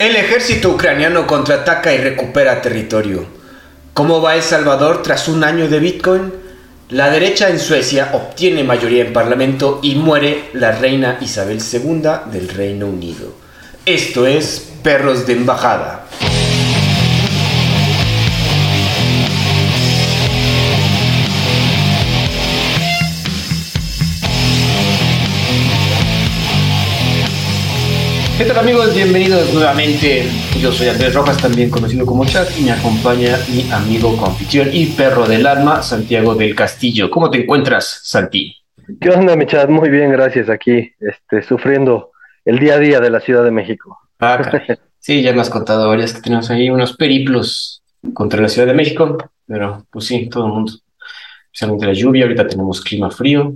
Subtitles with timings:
[0.00, 3.26] El ejército ucraniano contraataca y recupera territorio.
[3.92, 6.32] ¿Cómo va El Salvador tras un año de Bitcoin?
[6.88, 12.48] La derecha en Suecia obtiene mayoría en Parlamento y muere la reina Isabel II del
[12.48, 13.34] Reino Unido.
[13.84, 16.06] Esto es Perros de Embajada.
[28.40, 28.94] ¿Qué tal amigos?
[28.94, 30.24] Bienvenidos nuevamente.
[30.58, 34.86] Yo soy Andrés Rojas, también conocido como Chat, y me acompaña mi amigo confitrión y
[34.86, 37.10] perro del alma, Santiago del Castillo.
[37.10, 38.56] ¿Cómo te encuentras, Santi?
[38.98, 39.68] ¿Qué onda, mi chat?
[39.68, 40.48] Muy bien, gracias.
[40.48, 42.12] Aquí, este, sufriendo
[42.46, 43.98] el día a día de la Ciudad de México.
[44.20, 44.40] Ah,
[44.98, 47.82] sí, ya me has contado varias que tenemos ahí unos periplos
[48.14, 50.72] contra la Ciudad de México, pero pues sí, todo el mundo.
[51.52, 53.52] Especialmente la lluvia, ahorita tenemos clima frío,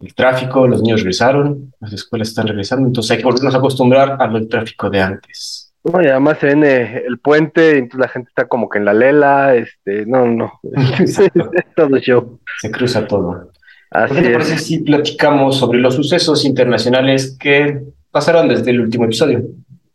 [0.00, 4.16] el tráfico, los niños regresaron, las escuelas están regresando, entonces hay que volvernos a acostumbrar
[4.20, 5.72] al tráfico de antes.
[5.84, 8.92] No, y además se viene el puente, entonces la gente está como que en la
[8.92, 10.60] lela, este, no, no,
[11.76, 12.40] todo show.
[12.60, 13.52] Se cruza todo.
[13.90, 19.04] Así ¿Qué te parece si platicamos sobre los sucesos internacionales que pasaron desde el último
[19.04, 19.44] episodio?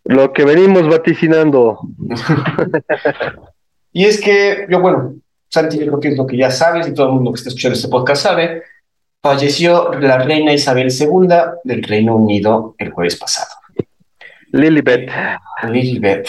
[0.06, 1.80] Lo que venimos vaticinando.
[3.92, 5.16] y es que, yo, bueno,
[5.50, 7.50] Santi, yo creo que es lo que ya sabes y todo el mundo que está
[7.50, 8.64] escuchando este podcast sabe,
[9.22, 11.28] falleció la reina Isabel II
[11.64, 13.50] del Reino Unido el jueves pasado.
[14.52, 15.10] Lilibet.
[15.70, 16.28] Lilibet,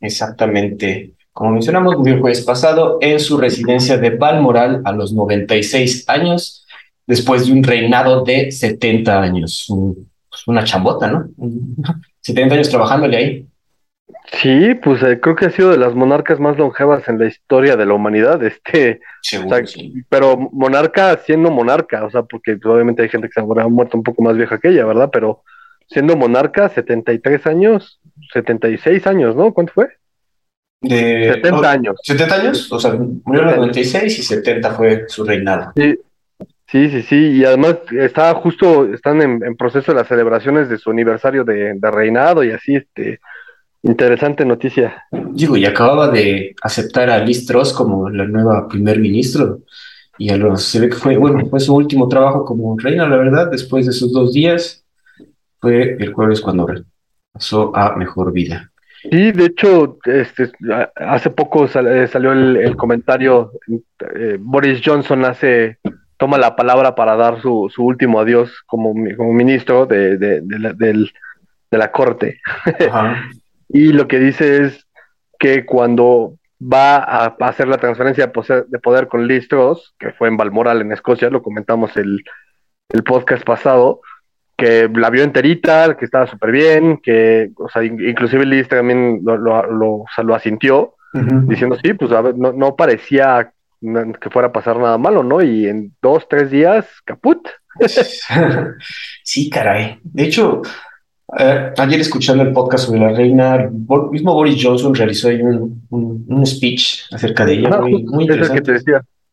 [0.00, 1.12] exactamente.
[1.32, 6.66] Como mencionamos, murió el jueves pasado en su residencia de Balmoral a los 96 años,
[7.06, 9.66] después de un reinado de 70 años.
[10.28, 11.28] Pues una chambota, ¿no?
[12.20, 13.46] 70 años trabajándole ahí.
[14.24, 17.76] Sí, pues eh, creo que ha sido de las monarcas más longevas en la historia
[17.76, 19.00] de la humanidad, este,
[20.08, 24.02] pero monarca siendo monarca, o sea, porque obviamente hay gente que se ha muerto un
[24.02, 25.10] poco más vieja que ella, ¿verdad?
[25.12, 25.42] Pero
[25.88, 28.00] siendo monarca, 73 años,
[28.32, 29.52] 76 años, ¿no?
[29.52, 29.88] ¿Cuánto fue?
[30.80, 31.96] De 70 años.
[32.02, 35.72] 70 años, o sea, murió en el 96 y 70 fue su reinado.
[35.76, 35.98] Sí.
[36.68, 40.90] Sí, sí, sí, y además está justo, están en, proceso de las celebraciones de su
[40.90, 43.20] aniversario de, de reinado y así, este,
[43.82, 45.04] Interesante noticia.
[45.10, 49.60] Digo, y acababa de aceptar a Liz Truss como la nueva primer ministro.
[50.18, 53.16] Y a los, se ve que fue, bueno, fue su último trabajo como reina, la
[53.16, 54.84] verdad, después de sus dos días.
[55.60, 56.68] Fue el jueves cuando
[57.32, 58.70] pasó a mejor vida.
[59.10, 60.52] Sí, de hecho, este,
[60.94, 63.50] hace poco eh, salió el, comentario,
[64.14, 65.78] eh, Boris Johnson hace,
[66.16, 70.58] toma la palabra para dar su, su último adiós como, como ministro de, de, de,
[70.60, 72.40] la, de la corte.
[72.88, 73.24] Ajá.
[73.72, 74.86] Y lo que dice es
[75.38, 78.30] que cuando va a hacer la transferencia
[78.68, 82.22] de poder con Listros, que fue en Balmoral, en Escocia, lo comentamos el,
[82.90, 84.00] el podcast pasado,
[84.56, 89.36] que la vio enterita, que estaba súper bien, que, o sea, inclusive Liz también lo,
[89.36, 90.94] lo, lo, asintió,
[91.46, 93.52] diciendo, sí, pues a ver, no, no parecía
[94.20, 95.42] que fuera a pasar nada malo, ¿no?
[95.42, 97.48] Y en dos, tres días, caput.
[99.24, 99.98] sí, caray.
[100.04, 100.62] De hecho,
[101.38, 103.70] eh, ayer escuchando el podcast sobre la reina, el
[104.10, 108.80] mismo Boris Johnson realizó ahí un, un, speech acerca de ella, muy, muy interesante.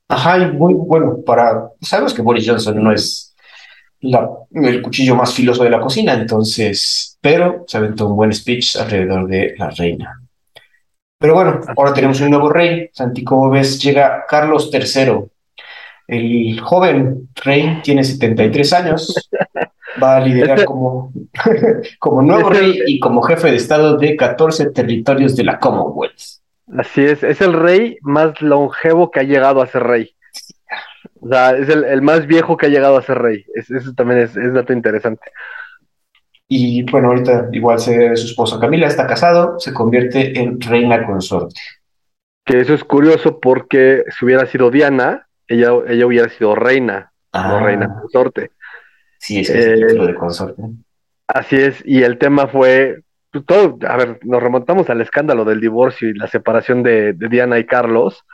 [0.08, 1.70] Ajá, y muy bueno para...
[1.82, 3.36] Sabemos que Boris Johnson no es
[4.02, 8.78] la, el cuchillo más filoso de la cocina, entonces, pero se aventó un buen speech
[8.78, 10.22] alrededor de la reina.
[11.20, 12.90] Pero bueno, ahora tenemos un nuevo rey.
[12.94, 15.26] Santi, como ves, llega Carlos III.
[16.08, 19.30] El joven rey tiene 73 años
[20.02, 21.12] va a liderar como,
[22.00, 26.40] como nuevo rey y como jefe de Estado de 14 territorios de la Commonwealth.
[26.78, 30.16] Así es, es el rey más longevo que ha llegado a ser rey.
[31.22, 33.46] O sea, es el, más viejo que ha llegado a ser rey.
[33.56, 35.32] eso también es, es dato interesante.
[36.52, 41.62] Y bueno, ahorita igual se, su esposa Camila está casado, se convierte en reina consorte.
[42.44, 47.40] Que eso es curioso porque si hubiera sido Diana, ella, ella hubiera sido reina, no
[47.40, 47.60] ah.
[47.60, 48.52] reina consorte.
[49.20, 50.64] Sí, es el título de consorte.
[51.28, 55.60] Así es, y el tema fue, pues, todo, a ver, nos remontamos al escándalo del
[55.60, 58.26] divorcio y la separación de, Diana y Carlos.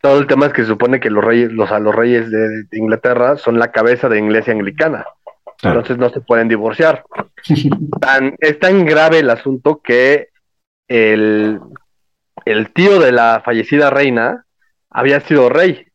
[0.00, 3.36] Todo el tema es que se supone que los reyes, los, los reyes de, Inglaterra
[3.36, 5.04] son la cabeza de iglesia anglicana.
[5.62, 7.04] Entonces no se pueden divorciar.
[8.00, 10.28] tan, es tan grave el asunto que
[10.88, 11.58] el,
[12.44, 14.44] el tío de la fallecida reina
[14.90, 15.86] había sido rey,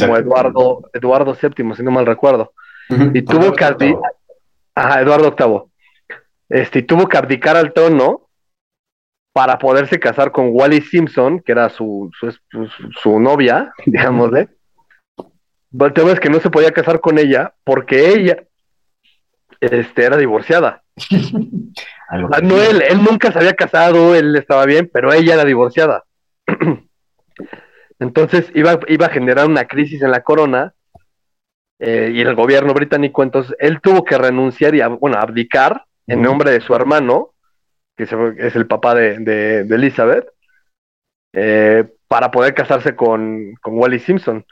[0.00, 2.52] como Eduardo, Eduardo VII, si no mal recuerdo
[2.88, 4.12] y tuvo que abdicar,
[5.00, 6.18] Eduardo VIII,
[6.48, 8.28] este, tuvo que abdicar al trono
[9.32, 12.36] para poderse casar con Wally Simpson, que era su, su,
[13.00, 14.48] su, novia, digámosle.
[15.78, 18.44] El tema es que no se podía casar con ella porque ella
[19.60, 20.82] este, era divorciada.
[22.14, 26.04] Ah, no, él, él nunca se había casado, él estaba bien, pero ella era divorciada.
[27.98, 30.74] Entonces iba, iba a generar una crisis en la corona
[31.84, 36.52] eh, y el gobierno británico, entonces él tuvo que renunciar y, bueno, abdicar en nombre
[36.52, 37.30] de su hermano,
[37.96, 40.28] que es el papá de, Elizabeth,
[41.32, 44.46] eh, para poder casarse con, con Wally Simpson.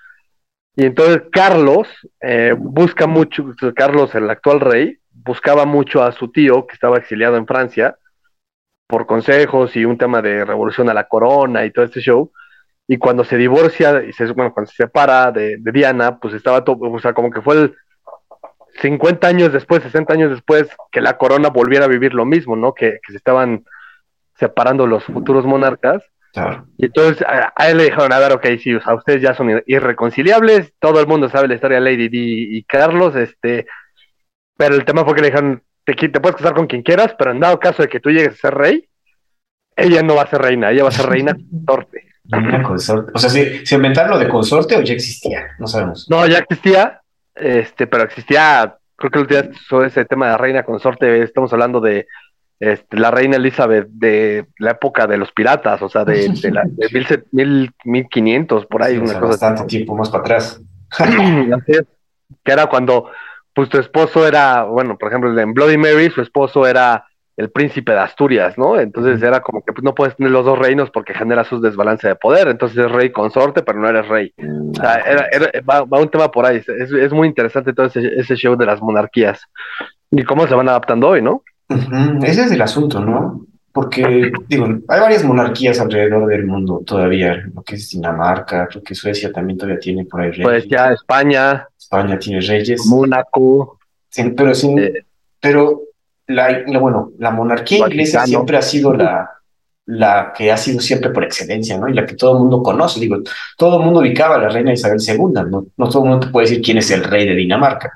[0.75, 1.87] Y entonces Carlos
[2.21, 7.37] eh, busca mucho, Carlos, el actual rey, buscaba mucho a su tío que estaba exiliado
[7.37, 7.97] en Francia
[8.89, 12.33] por consejos y un tema de revolución a la corona y todo este show.
[12.93, 16.91] Y cuando se divorcia, y se, bueno, cuando se separa de, Diana, pues estaba todo,
[16.91, 17.77] o sea, como que fue el
[18.83, 22.75] 50 años después, 60 años después, que la corona volviera a vivir lo mismo, ¿no?
[22.75, 23.65] Que, se estaban
[24.35, 26.03] separando los futuros monarcas.
[26.79, 29.63] Y entonces a, él le dijeron, a ver, ok, sí, o sea, ustedes ya son
[29.67, 33.69] irreconciliables, todo el mundo sabe la historia de Lady Di y Carlos, este,
[34.57, 37.31] pero el tema fue que le dijeron, te, te puedes casar con quien quieras, pero
[37.31, 38.89] en dado caso de que tú llegues a ser rey,
[39.77, 42.10] ella no va a ser reina, ella va a ser reina consorte.
[42.31, 43.13] Reina consorte.
[43.15, 45.49] O sea, ¿se, ¿se inventaron lo de consorte o ya existía?
[45.59, 46.09] No sabemos.
[46.09, 47.01] No, ya existía,
[47.35, 51.81] este, pero existía, creo que el día sobre ese tema de reina consorte, estamos hablando
[51.81, 52.07] de
[52.61, 56.63] este, la reina Elizabeth de la época de los piratas, o sea, de, de, la,
[56.65, 58.99] de mil, 1500, por ahí.
[58.99, 60.61] una cosa bastante tiempo más para atrás.
[62.45, 63.11] que era cuando
[63.55, 67.07] pues tu esposo era, bueno, por ejemplo, en Bloody Mary, su esposo era
[67.41, 68.79] el príncipe de Asturias, ¿no?
[68.79, 72.07] Entonces era como que pues, no puedes tener los dos reinos porque genera su desbalance
[72.07, 72.49] de poder.
[72.49, 74.35] Entonces es rey consorte, pero no eres rey.
[74.39, 76.61] O sea, era, va, un tema por ahí.
[76.79, 79.41] Es, muy interesante todo ese, show de las monarquías
[80.11, 81.43] y cómo se van adaptando hoy, ¿no?
[82.23, 83.47] Ese es el asunto, ¿no?
[83.73, 88.95] Porque, digo, hay varias monarquías alrededor del mundo todavía, lo que es Dinamarca, creo que
[88.95, 90.45] Suecia también todavía tiene por ahí reyes.
[90.45, 91.67] Pues ya España.
[91.79, 92.85] España tiene reyes.
[92.87, 93.79] Mónaco.
[94.37, 95.05] pero sin, eh,
[95.41, 95.81] pero
[96.35, 99.31] la, bueno, la monarquía inglesa siempre ha sido la,
[99.87, 101.89] la que ha sido siempre por excelencia, ¿no?
[101.89, 103.01] Y la que todo el mundo conoce.
[103.01, 103.19] Digo,
[103.57, 105.67] todo el mundo ubicaba a la reina Isabel II, ¿no?
[105.77, 107.91] No todo el mundo te puede decir quién es el rey de Dinamarca.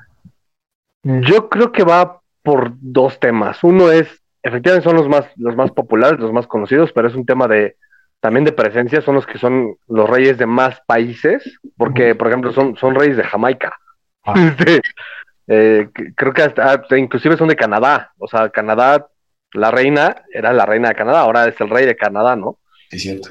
[1.03, 3.63] Yo creo que va por dos temas.
[3.63, 4.07] Uno es
[4.45, 7.77] efectivamente son los más, los más populares, los más conocidos, pero es un tema de
[8.19, 12.53] también de presencia, son los que son los reyes de más países, porque, por ejemplo,
[12.53, 13.75] son, son reyes de Jamaica.
[14.23, 14.55] Ah.
[15.47, 19.07] Eh, creo que hasta, inclusive son de Canadá, o sea, Canadá,
[19.53, 22.59] la reina era la reina de Canadá, ahora es el rey de Canadá, ¿no?
[22.91, 23.29] Es cierto.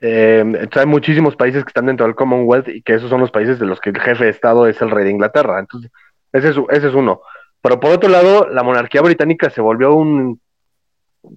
[0.00, 3.30] Eh, entonces hay muchísimos países que están dentro del Commonwealth y que esos son los
[3.30, 5.58] países de los que el jefe de Estado es el rey de Inglaterra.
[5.58, 5.90] Entonces,
[6.32, 7.20] ese es, ese es uno.
[7.60, 10.40] Pero por otro lado, la monarquía británica se volvió un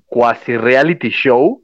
[0.06, 1.64] cuasi reality show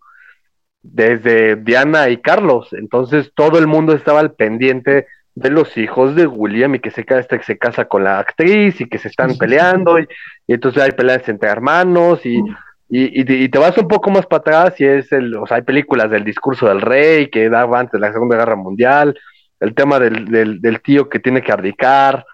[0.82, 2.74] desde Diana y Carlos.
[2.74, 5.08] Entonces todo el mundo estaba al pendiente
[5.40, 8.88] de los hijos de William y que se, este, se casa con la actriz y
[8.88, 10.08] que se están peleando y,
[10.48, 12.42] entonces hay peleas entre hermanos y,
[12.90, 16.10] y, te vas un poco más para atrás y es el, o sea, hay películas
[16.10, 19.18] del discurso del rey que daba antes de la Segunda Guerra Mundial,
[19.60, 22.26] el tema del, del, del tío que tiene que abdicar,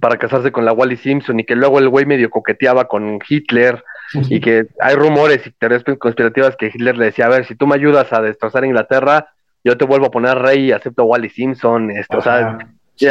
[0.00, 3.82] para casarse con la Wally Simpson y que luego el güey medio coqueteaba con Hitler
[4.28, 7.66] y que hay rumores y teorías conspirativas que Hitler le decía, a ver, si tú
[7.66, 9.28] me ayudas a destrozar Inglaterra,
[9.64, 12.58] yo te vuelvo a poner rey y acepto a Wally Simpson, esto, o sea,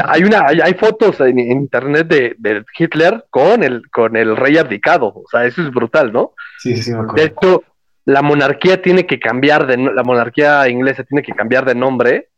[0.05, 5.25] hay una, hay, fotos en, internet de, Hitler con el, con el rey abdicado, o
[5.29, 6.33] sea, eso es brutal, ¿no?
[6.59, 7.15] Sí, sí, me acuerdo.
[7.15, 7.63] De hecho,
[8.05, 12.29] la monarquía tiene que cambiar de, la monarquía inglesa tiene que cambiar de nombre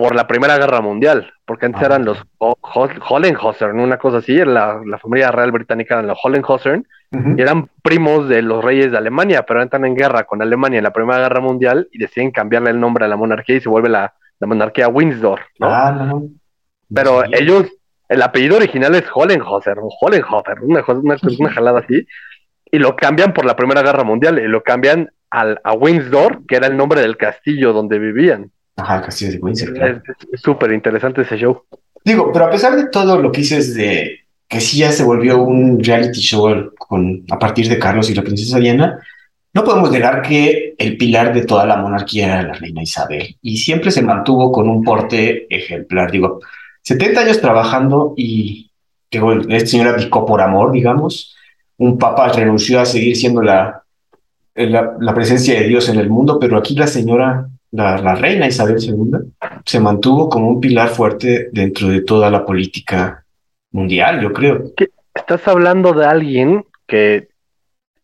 [0.00, 4.80] por la Primera Guerra Mundial, porque antes ah, eran los Hohenzollern, una cosa así, la,
[4.82, 6.86] la familia real británica eran los Hohenzollern,
[7.36, 10.84] y eran primos de los reyes de Alemania, pero entran en guerra con Alemania en
[10.84, 13.90] la Primera Guerra Mundial y deciden cambiarle el nombre a la monarquía y se vuelve
[13.90, 15.66] la, monarquía Windsor, ¿no?
[15.68, 16.14] Ah,
[16.94, 17.66] pero ellos,
[18.08, 22.06] el apellido original es Hohenzollern, Hohenzollern, una, una, una jalada así,
[22.72, 26.56] y lo cambian por la Primera Guerra Mundial, y lo cambian al, a Windsor, que
[26.56, 28.50] era el nombre del castillo donde vivían.
[28.80, 30.02] Ajá, Castillo de Windsor, claro.
[30.32, 31.64] Es súper interesante ese show.
[32.04, 35.42] Digo, pero a pesar de todo lo que dices de que sí ya se volvió
[35.42, 38.98] un reality show con, a partir de Carlos y la princesa Diana,
[39.52, 43.58] no podemos negar que el pilar de toda la monarquía era la reina Isabel y
[43.58, 46.10] siempre se mantuvo con un porte ejemplar.
[46.10, 46.40] Digo,
[46.82, 48.70] 70 años trabajando y
[49.10, 51.36] digo, esta señora abdicó por amor, digamos.
[51.76, 53.82] Un papa renunció a seguir siendo la,
[54.54, 58.76] la, la presencia de Dios en el mundo, pero aquí la señora la, reina Isabel
[58.78, 59.32] II
[59.64, 63.24] se mantuvo como un pilar fuerte dentro de toda la política
[63.72, 64.64] mundial, yo creo.
[65.14, 67.28] Estás hablando de alguien que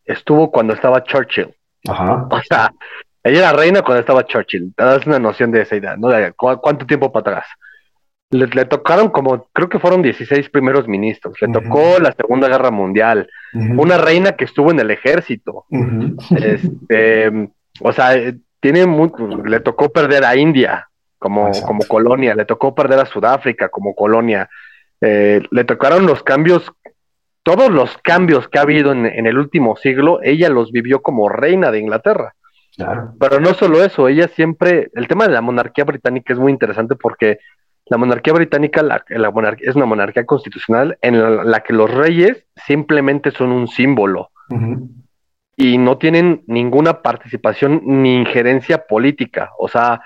[0.05, 1.53] estuvo cuando estaba Churchill.
[1.87, 2.27] Ajá.
[2.31, 2.71] O sea,
[3.23, 4.73] ella era reina cuando estaba Churchill.
[4.75, 6.09] Te das una noción de esa idea, ¿no?
[6.35, 7.47] ¿Cuánto tiempo para atrás?
[8.29, 13.29] le, tocaron como, creo que fueron 16 primeros ministros, le tocó la Segunda Guerra Mundial,
[13.53, 15.65] una reina que estuvo en el ejército,
[16.35, 17.49] este,
[17.81, 18.85] o sea, tiene
[19.45, 24.49] le tocó perder a India como, como colonia, le tocó perder a Sudáfrica como colonia,
[25.01, 26.71] eh, le tocaron los cambios,
[27.43, 31.29] todos los cambios que ha habido en, en, el último siglo, ella los vivió como
[31.29, 32.33] reina de Inglaterra.
[32.75, 33.13] Claro.
[33.19, 36.95] Pero no solo eso, ella siempre, el tema de la monarquía británica es muy interesante
[36.95, 37.39] porque
[37.89, 43.31] la monarquía británica la, monarquía, es una monarquía constitucional en la, que los reyes simplemente
[43.31, 44.29] son un símbolo
[45.57, 49.51] y no tienen ninguna participación ni injerencia política.
[49.57, 50.01] O sea,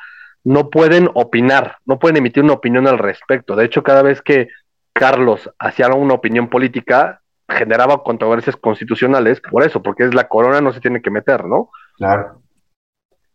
[0.46, 3.56] no pueden opinar, no pueden emitir una opinión al respecto.
[3.58, 4.48] De hecho, cada vez que
[4.94, 10.72] Carlos hacía una opinión política, generaba controversias constitucionales por eso, porque es la corona, no
[10.72, 11.70] se tiene que meter, ¿no?
[11.98, 12.42] Claro.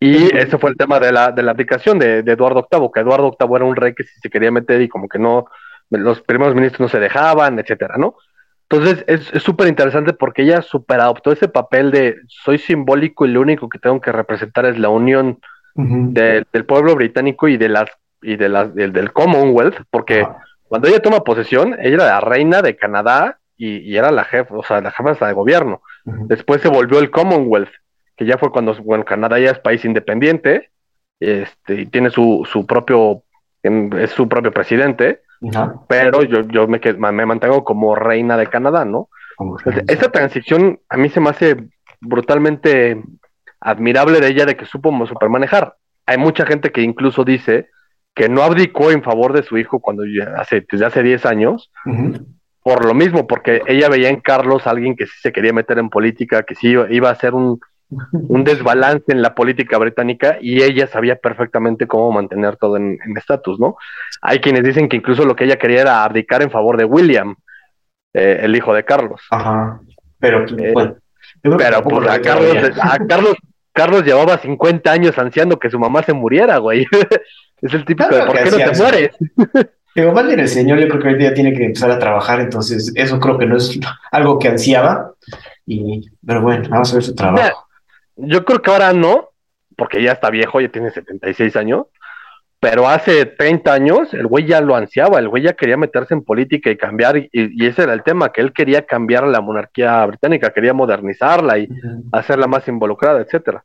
[0.00, 3.37] Y ese fue el tema de la, de la abdicación de, Eduardo VIII, que Eduardo
[3.38, 5.46] VIII era un rey que si se quería meter y como que no,
[5.90, 8.16] los primeros ministros no se dejaban, etcétera, ¿no?
[8.68, 13.40] Entonces es súper interesante porque ella super adoptó ese papel de soy simbólico y lo
[13.40, 15.38] único que tengo que representar es la unión
[15.75, 17.90] del pueblo británico y de las
[18.23, 20.26] y de las del, Commonwealth, porque
[20.68, 24.64] cuando ella toma posesión, ella era la reina de Canadá y, era la jefa, o
[24.64, 25.82] sea, la jefa de gobierno.
[26.04, 27.70] Después se volvió el Commonwealth
[28.16, 30.70] que ya fue cuando, bueno, Canadá ya es país independiente,
[31.20, 33.23] este, y tiene su, su propio,
[33.62, 35.20] es su propio presidente,
[35.88, 36.81] pero yo, yo me,
[37.12, 39.09] me mantengo como reina de Canadá, ¿no?
[39.88, 41.69] esa transición a mí se me hace
[42.00, 43.02] brutalmente
[43.61, 45.76] admirable de ella de que supo super manejar.
[46.07, 47.69] Hay mucha gente que incluso dice
[48.14, 51.71] que no abdicó en favor de su hijo cuando ya hace, desde hace 10 años,
[52.62, 55.78] por lo mismo, porque ella veía en Carlos a alguien que sí se quería meter
[55.78, 57.61] en política, que sí iba a ser un,
[58.12, 63.61] un desbalance en la política británica y ella sabía perfectamente cómo mantener todo en estatus,
[63.61, 63.76] ¿no?
[64.23, 67.37] Hay quienes dicen que incluso lo que ella quería era abdicar en favor de William,
[68.12, 69.21] eh, el hijo de Carlos.
[69.31, 69.78] Ajá,
[70.19, 70.97] pero eh, bueno.
[71.43, 72.21] Pero pues a
[73.07, 73.37] Carlos,
[73.73, 76.87] Carlos, llevaba 50 años ansiando que su mamá se muriera, güey.
[77.61, 79.11] es el típico de ¿por qué no te mueres?
[79.95, 82.40] Pero más bien el señor, yo creo que hoy día tiene que empezar a trabajar,
[82.40, 83.78] entonces eso creo que no es
[84.12, 85.12] algo que ansiaba.
[85.66, 87.65] Y, pero bueno, vamos a ver su trabajo.
[88.16, 89.30] Yo creo que ahora no,
[89.76, 91.87] porque ya está viejo, ya tiene 76 años,
[92.58, 96.25] pero hace 30 años el güey ya lo ansiaba, el güey ya quería meterse en
[96.25, 100.52] política y cambiar, y, ese era el tema, que él quería cambiar la monarquía británica,
[100.52, 101.68] quería modernizarla y
[102.12, 103.62] hacerla más involucrada, etcétera.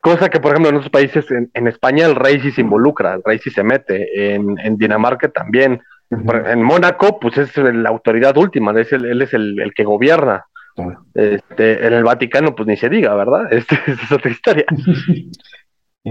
[0.00, 3.22] Cosa que, por ejemplo, en otros países, en, España el rey sí se involucra, el
[3.22, 8.92] rey sí se mete, en, Dinamarca también, en Mónaco, pues es la autoridad última, es
[8.92, 10.46] él es el que gobierna.
[11.14, 13.48] Este, en el Vaticano, pues ni se diga, ¿verdad?
[13.52, 14.64] Este, es otra historia.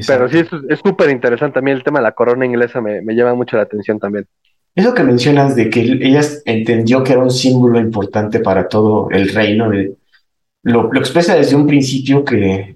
[0.05, 3.33] Pero sí, es súper interesante también el tema de la corona inglesa, me, me, llama
[3.33, 4.27] mucho la atención también.
[4.75, 9.29] Eso que mencionas de que ella entendió que era un símbolo importante para todo el
[9.29, 9.95] reino, de,
[10.63, 12.75] lo, lo expresa desde un principio que,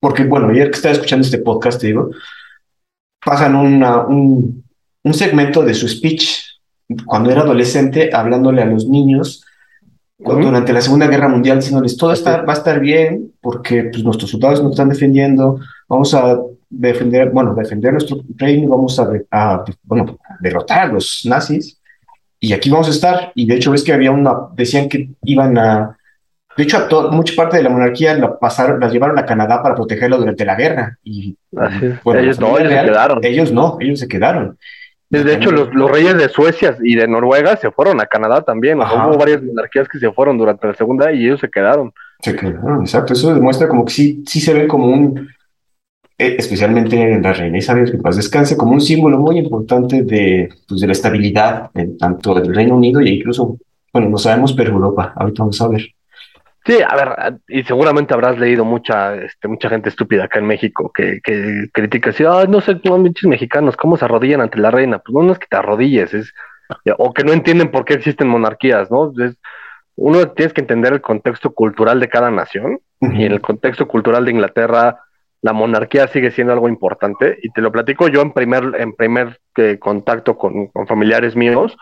[0.00, 2.10] porque bueno, ayer que estaba escuchando este podcast, te digo,
[3.22, 4.64] pasan una, un,
[5.04, 6.40] un segmento de su speech
[7.04, 9.44] cuando era adolescente hablándole a los niños
[10.22, 14.30] durante la Segunda Guerra Mundial diciéndoles todo está, va a estar bien porque pues, nuestros
[14.30, 15.58] soldados nos están defendiendo,
[15.88, 21.80] vamos a defender, bueno, defender nuestro reino, vamos a, bueno, derrotar a los nazis
[22.38, 23.32] y aquí vamos a estar.
[23.34, 25.96] Y de hecho ves que había una, decían que iban a,
[26.56, 29.74] de hecho a mucha parte de la monarquía la pasaron, las llevaron a Canadá para
[29.74, 31.36] protegerlo durante la guerra y
[32.16, 33.24] ellos no, ellos se quedaron.
[33.24, 34.58] Ellos no, ellos se quedaron.
[35.10, 38.78] De hecho, los, los, reyes de Suecia y de Noruega se fueron a Canadá también.
[38.78, 41.92] hubo varias monarquías que se fueron durante la segunda y ellos se quedaron.
[42.20, 43.14] Se quedaron, exacto.
[43.14, 45.28] Eso demuestra como que sí, sí se ven como un,
[46.16, 50.48] eh, especialmente en la reina Isabel, que paz descanse, como un símbolo muy importante de,
[50.68, 53.56] pues, de la estabilidad en tanto del Reino Unido e incluso,
[53.92, 55.12] bueno, no sabemos, pero Europa.
[55.16, 55.82] Ahorita vamos a ver.
[56.66, 60.92] Sí, a ver, y seguramente habrás leído mucha, este, mucha gente estúpida acá en México
[60.94, 64.98] que, que critica así, ay, no sé, muchos mexicanos, ¿cómo se arrodillan ante la reina?
[64.98, 66.34] Pues no, es que te arrodilles, es,
[66.98, 69.10] o que no entienden por qué existen monarquías, ¿no?
[69.18, 69.38] Es,
[69.96, 74.26] uno tienes que entender el contexto cultural de cada nación, y en el contexto cultural
[74.26, 75.00] de Inglaterra,
[75.40, 79.40] la monarquía sigue siendo algo importante, y te lo platico yo en primer, en primer
[79.56, 81.74] eh, contacto con, con familiares míos,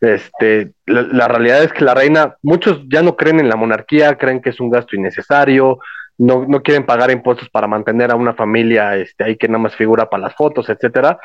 [0.00, 4.40] este, la, realidad es que la reina, muchos ya no creen en la monarquía, creen
[4.40, 5.78] que es un gasto innecesario,
[6.18, 9.76] no, no quieren pagar impuestos para mantener a una familia este, ahí que nada más
[9.76, 11.18] figura para las fotos, etcétera,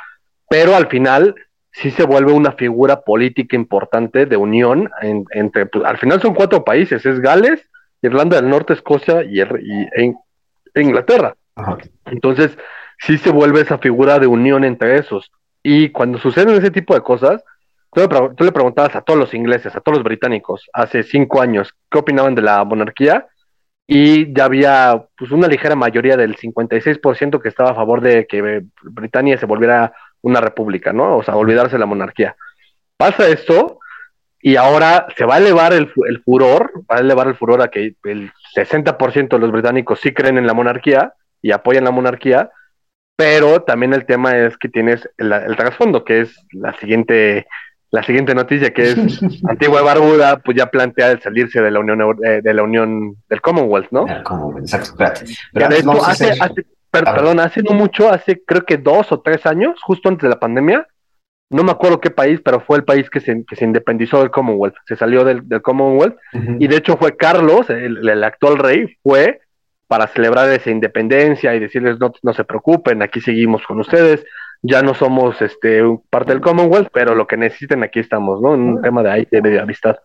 [0.50, 1.36] pero al final
[1.72, 6.64] sí se vuelve una figura política importante de unión entre, pues, al final son cuatro
[6.64, 7.68] países, es Gales,
[8.02, 10.14] Irlanda del Norte, Escocia y, e,
[10.76, 11.36] Inglaterra.
[12.06, 12.58] Entonces,
[13.00, 15.32] sí se vuelve esa figura de unión entre esos.
[15.64, 17.44] Y cuando suceden ese tipo de cosas,
[17.94, 22.00] tú le, preguntabas a todos los ingleses, a todos los británicos, hace cinco años, qué
[22.00, 23.28] opinaban de la monarquía,
[23.88, 28.64] y ya había pues, una ligera mayoría del 56% que estaba a favor de que
[28.82, 31.18] Britania se volviera una república, ¿no?
[31.18, 32.36] O sea, olvidarse de la monarquía.
[32.98, 33.80] Pasa esto
[34.42, 37.70] y ahora se va a elevar el, el furor, va a elevar el furor a
[37.70, 42.50] que el 60% de los británicos sí creen en la monarquía y apoyan la monarquía,
[43.16, 47.46] pero también el tema es que tienes el, trasfondo, que es la siguiente,
[47.94, 48.96] la siguiente noticia, que es
[49.48, 53.40] Antigua Barbuda, pues ya plantea el salirse de la Unión eh, de la Unión del
[53.40, 54.08] Commonwealth, ¿no?
[54.58, 54.96] exacto,
[56.04, 60.24] hace, hace, perdón, hace no mucho, hace creo que dos o tres años, justo antes
[60.24, 60.88] de la pandemia,
[61.52, 64.32] no me acuerdo qué país, pero fue el país que se, que se independizó del
[64.32, 66.18] Commonwealth, se salió del, Commonwealth,
[66.60, 69.42] y de hecho fue Carlos, el, actual rey, fue
[69.88, 74.26] para celebrar esa independencia y decirles no, no se preocupen, aquí seguimos con ustedes,
[74.64, 78.56] ya no somos este parte del Commonwealth, pero lo que necesiten aquí estamos, ¿no?
[78.56, 79.98] En un tema de ahí, de, amistad.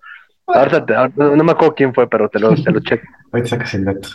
[1.16, 3.06] no, me acuerdo quién fue, pero te lo, te lo checo.
[3.32, 4.08] Ahorita sacas el dato.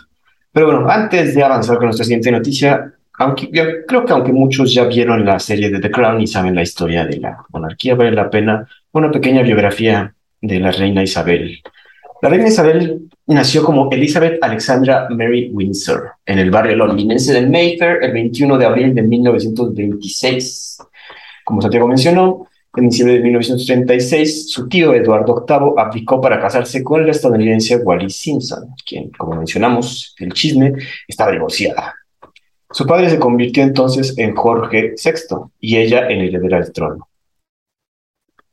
[0.52, 4.74] Pero bueno, antes de avanzar con nuestra siguiente noticia, aunque yo creo que aunque muchos
[4.74, 8.12] ya vieron la serie de The Crown y saben la historia de la monarquía, vale
[8.12, 11.60] la pena una pequeña biografía de la reina Isabel.
[12.24, 17.98] La reina Isabel nació como Elizabeth Alexandra Mary Windsor en el barrio londinense de Mayfair
[18.02, 20.78] el 21 de abril de 1926.
[21.44, 27.06] Como Santiago mencionó, en diciembre de 1936, su tío Eduardo VIII aplicó para casarse con
[27.06, 30.76] la estadounidense Wallis Simpson, quien, como mencionamos, el chisme,
[31.06, 31.94] estaba divorciada.
[32.72, 37.10] Su padre se convirtió entonces en Jorge VI y ella en heredera del trono.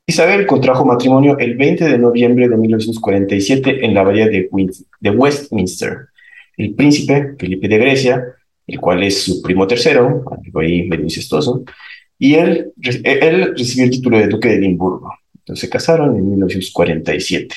[0.06, 4.48] Isabel contrajo matrimonio el 20 de noviembre de 1947 en la abadía de,
[5.10, 6.08] Westminster.
[6.56, 8.24] El príncipe Felipe de Grecia,
[8.66, 10.24] el cual es su primo tercero,
[10.60, 11.64] ahí medio incestuoso,
[12.18, 12.72] y él,
[13.04, 15.12] él recibió el título de duque de Edimburgo.
[15.38, 17.54] Entonces se casaron en 1947.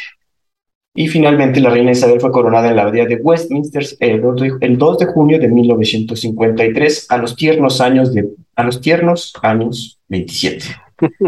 [0.96, 5.06] Y finalmente la reina Isabel fue coronada en la abadía de Westminster el 2 de,
[5.08, 10.66] junio de 1953 a los tiernos años de a los tiernos años 27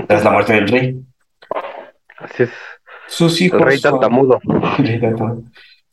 [0.07, 1.01] tras la muerte del rey.
[2.17, 2.49] Así es.
[3.07, 3.59] Sus hijos.
[3.61, 4.39] El rey tartamudo.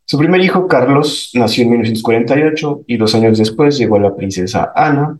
[0.04, 5.18] Su primer hijo, Carlos, nació en 1948 y dos años después llegó la princesa Ana.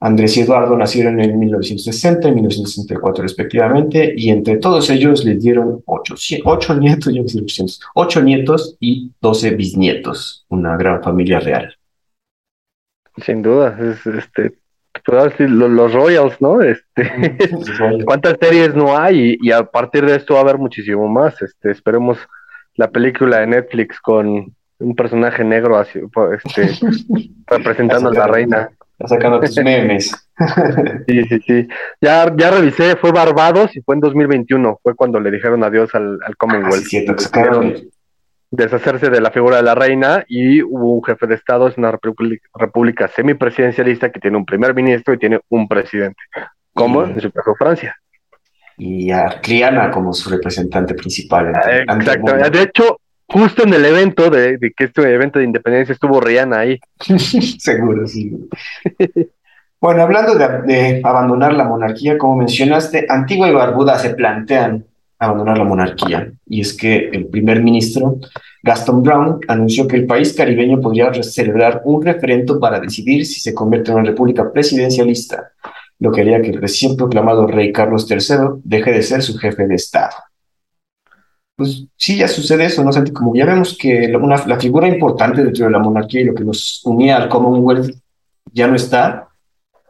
[0.00, 5.82] Andrés y Eduardo nacieron en 1960 y 1964 respectivamente, y entre todos ellos les dieron
[5.86, 6.14] ocho,
[6.78, 11.74] nietos, yo 800, ocho nietos y 12 bisnietos, una gran familia real.
[13.24, 14.58] Sin duda, es este,
[15.04, 16.62] decir, los, Royals, ¿no?
[16.62, 17.36] Este,
[18.04, 19.36] ¿Cuántas series no hay?
[19.40, 21.40] Y, a partir de esto va a haber muchísimo más.
[21.42, 22.18] Este, esperemos
[22.74, 26.00] la película de Netflix con un personaje negro así,
[26.34, 26.70] este,
[27.46, 28.70] representando a la reina.
[29.06, 30.10] sacando tus memes.
[31.06, 31.68] sí, sí, sí.
[32.00, 34.80] Ya, ya revisé, fue Barbados y fue en 2021.
[34.82, 36.84] Fue cuando le dijeron adiós al, al Commonwealth.
[36.84, 37.14] Ah, cierto,
[38.56, 41.92] deshacerse de la figura de la reina y hubo un jefe de Estado, es una
[41.92, 46.20] república, semipresidencialista que tiene un primer ministro y tiene un presidente,
[46.72, 47.96] como en su caso Francia.
[48.78, 51.52] Y a Triana como su representante principal.
[51.88, 56.58] Exacto, de hecho, justo en el evento de, que este evento de independencia estuvo Rihanna
[56.58, 56.80] ahí.
[57.58, 58.48] Seguro, sí.
[59.80, 64.84] bueno, hablando de, abandonar la monarquía, como mencionaste, Antigua y Barbuda se plantean
[65.18, 66.32] abandonar la monarquía.
[66.46, 68.18] Y es que el primer ministro,
[68.62, 73.54] Gaston Brown, anunció que el país caribeño podría celebrar un referendo para decidir si se
[73.54, 75.52] convierte en una república presidencialista,
[75.98, 79.66] lo que haría que el recién proclamado rey Carlos III deje de ser su jefe
[79.66, 80.14] de Estado.
[81.56, 82.90] Pues sí, ya sucede eso, ¿no?
[83.14, 86.82] como ya vemos que la figura importante dentro de la monarquía y lo que nos
[86.84, 87.96] unía al Commonwealth
[88.52, 89.25] ya no está,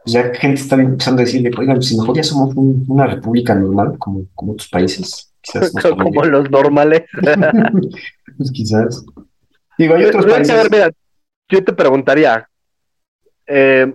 [0.07, 3.97] pues ya gente está empezando a decirle, oigan, si mejor ya somos una república normal,
[3.99, 5.33] como, como otros países.
[5.41, 7.03] Quizás como los normales.
[8.37, 9.05] pues quizás.
[9.77, 10.93] Digo, hay otros países.
[11.49, 12.47] yo te preguntaría,
[13.47, 13.93] eh,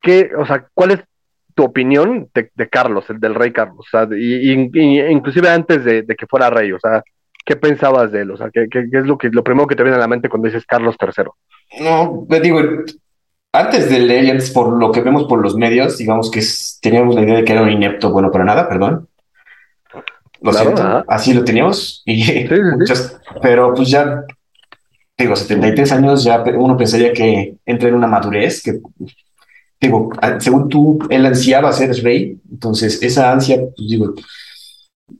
[0.00, 1.00] ¿qué, o sea, ¿cuál es
[1.56, 3.80] tu opinión de, Carlos, el del rey Carlos?
[3.80, 7.02] O sea, y, inclusive antes de, que fuera rey, o sea,
[7.44, 8.30] ¿qué pensabas de él?
[8.30, 10.28] O sea, ¿qué, qué, es lo, que, lo primero que te viene a la mente
[10.28, 11.24] cuando dices Carlos III?
[11.82, 12.60] No, me digo,
[13.52, 16.42] antes de leer, por lo que vemos por los medios, digamos que
[16.80, 19.08] teníamos la idea de que era un inepto bueno para nada, perdón.
[20.40, 22.02] Lo siento, así lo teníamos.
[22.04, 22.46] Y
[23.42, 24.24] pero pues ya,
[25.16, 28.80] digo, 73 años, ya uno pensaría que entra en una madurez, que,
[29.80, 34.14] digo, según tú, él ansiaba ser rey, entonces esa ansia, pues digo,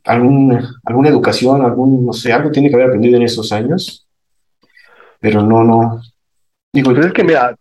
[0.04, 4.06] algún, alguna educación, algún, no sé, algo tiene que haber aprendido en esos años,
[5.18, 6.00] pero no, no.
[6.72, 7.56] Digo, pues es que mira,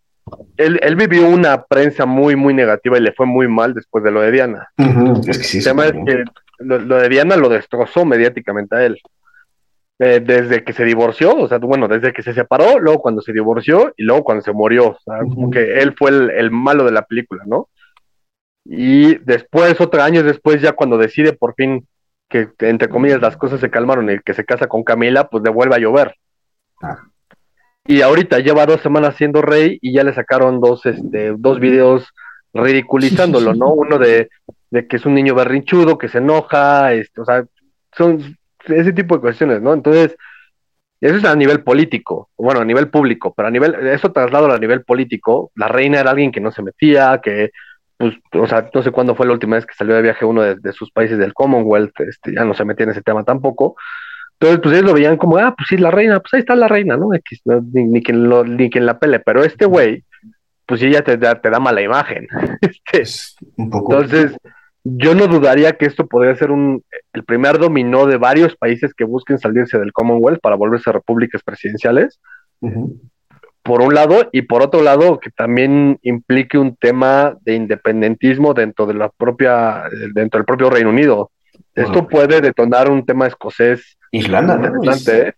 [0.57, 4.21] él, vivió una prensa muy, muy negativa y le fue muy mal después de lo
[4.21, 4.69] de Diana.
[5.27, 6.23] Es que sí, El tema es que
[6.59, 8.99] lo, de Diana lo destrozó mediáticamente a él.
[9.99, 13.33] Eh, desde que se divorció, o sea, bueno, desde que se separó, luego cuando se
[13.33, 16.91] divorció y luego cuando se murió, o sea, como que él fue el, malo de
[16.91, 17.67] la película, ¿no?
[18.63, 21.87] Y después, otros años después, ya cuando decide por fin
[22.29, 25.49] que, entre comillas, las cosas se calmaron y que se casa con Camila, pues le
[25.49, 26.13] vuelve a llover.
[26.83, 26.99] Ah.
[27.88, 32.13] Y ahorita lleva dos semanas siendo rey y ya le sacaron dos, este, dos videos
[32.54, 33.67] ridiculizándolo, ¿no?
[33.73, 34.30] Uno de,
[34.71, 37.45] que es un niño berrinchudo, que se enoja, este, o sea,
[37.95, 39.73] son ese tipo de cuestiones, ¿no?
[39.73, 40.17] Entonces,
[41.00, 44.60] eso es a nivel político, bueno, a nivel público, pero a nivel, eso trasladado a
[44.60, 47.52] nivel político, la reina era alguien que no se metía, que,
[47.95, 50.41] pues, o sea, no sé cuándo fue la última vez que salió de viaje uno
[50.41, 53.78] de, de sus países del Commonwealth, este, ya no se metía en ese tema tampoco,
[54.39, 56.67] entonces, pues ellos lo veían como, ah, pues sí, la reina, pues ahí está la
[56.67, 57.10] reina, ¿no?
[57.73, 60.04] ni, ni, quien lo, ni quien la pele, pero este güey,
[60.67, 62.28] pues sí, ya te, da, te da mala imagen.
[62.93, 63.93] Este, un poco.
[63.93, 64.38] Entonces,
[64.84, 69.06] yo no dudaría que esto podría ser un, el primer dominó de varios países que
[69.06, 72.19] busquen salirse del Commonwealth para volverse repúblicas presidenciales.
[73.63, 78.86] Por un lado, y por otro lado, que también implique un tema de independentismo dentro
[78.86, 81.32] de la propia, dentro del propio Reino Unido.
[81.76, 84.67] Esto puede detonar un tema escocés Irlanda, ¿no?
[84.67, 85.34] ¿eh?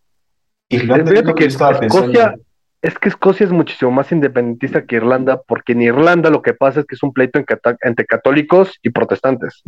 [0.69, 2.35] Irlanda es, que Escocia,
[2.81, 6.81] es que Escocia es muchísimo más independentista que Irlanda, porque en Irlanda lo que pasa
[6.81, 7.43] es que es un pleito
[7.81, 9.61] entre católicos y protestantes.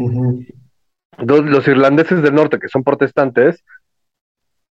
[1.17, 3.63] los irlandeses del norte, que son protestantes,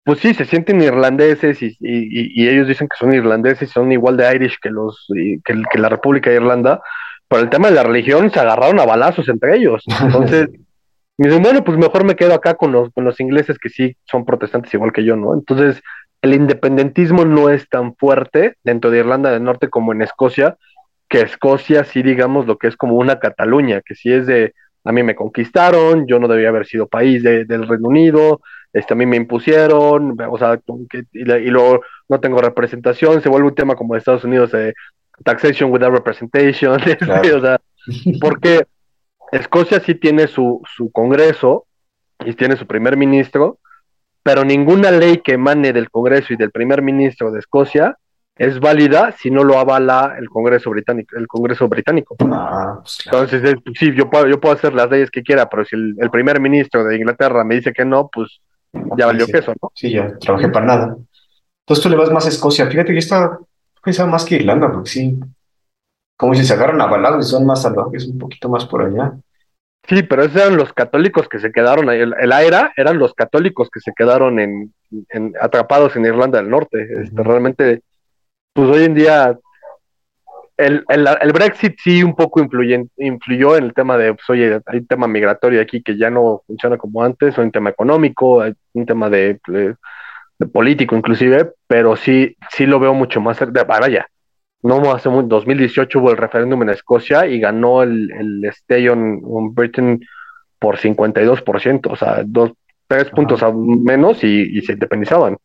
[0.05, 4.35] pues sí, se sienten irlandeses y, ellos dicen que son irlandeses y son igual de
[4.35, 5.07] Irish que, los,
[5.45, 6.81] que, que la República de Irlanda,
[7.29, 9.85] pero el tema de la religión se agarraron a balazos entre ellos.
[10.03, 10.49] Entonces...
[11.20, 13.94] Y dicen, bueno, pues mejor me quedo acá con los, con los ingleses que sí
[14.04, 15.35] son protestantes igual que yo, ¿no?
[15.35, 15.83] Entonces,
[16.22, 20.56] el independentismo no es tan fuerte dentro de Irlanda del Norte como en Escocia,
[21.11, 24.92] que Escocia sí, digamos, lo que es como una Cataluña, que sí es de, a
[24.92, 28.40] mí me conquistaron, yo no debía haber sido país del Reino Unido,
[28.72, 30.59] este, a mí me impusieron, o sea,
[31.12, 34.72] y, luego no tengo representación, se vuelve un tema como de Estados Unidos, de
[35.22, 37.61] taxation without representation, este, o sea,
[38.22, 38.64] porque
[39.33, 41.66] Escocia sí tiene su, su Congreso
[42.25, 43.59] y tiene su primer ministro,
[44.23, 47.97] pero ninguna ley que emane del Congreso y del primer ministro de Escocia
[48.37, 51.16] es válida si no lo avala el Congreso británico.
[51.16, 52.16] El Congreso británico.
[52.33, 55.77] Ah, pues Entonces, sí, yo puedo, yo puedo hacer las leyes que quiera, pero si
[55.77, 58.40] el, primer ministro de Inglaterra me dice que no, pues
[58.97, 59.71] ya valió sí, queso, ¿no?
[59.75, 60.97] Sí, ya trabajé para nada.
[61.66, 62.66] Entonces tú le vas más a Escocia.
[62.66, 63.38] Fíjate que está
[63.83, 65.19] pensaba más que Irlanda, porque sí,
[66.20, 69.14] como si se agarran a balados y son más salvajes, un poquito más por allá.
[69.88, 72.00] Sí, pero esos eran los católicos que se quedaron ahí.
[72.00, 74.74] El, el AERA eran los católicos que se quedaron en,
[75.40, 76.87] atrapados en Irlanda del Norte.
[77.04, 77.80] Este, realmente,
[78.52, 79.38] pues hoy en día,
[80.59, 82.46] el, el, Brexit sí un poco
[82.98, 86.42] influyó en el tema de, pues oye, hay un tema migratorio aquí que ya no
[86.46, 89.74] funciona como antes, hay un tema económico, hay un tema de, de,
[90.52, 94.06] político inclusive, pero sí, sí lo veo mucho más, de, vaya,
[94.62, 99.55] no hace muy, 2018 hubo el referéndum en Escocia y ganó el, el Stay on,
[99.55, 100.01] Britain
[100.59, 102.53] por 52%, o sea, dos,
[102.87, 105.37] tres puntos menos y, se independizaban.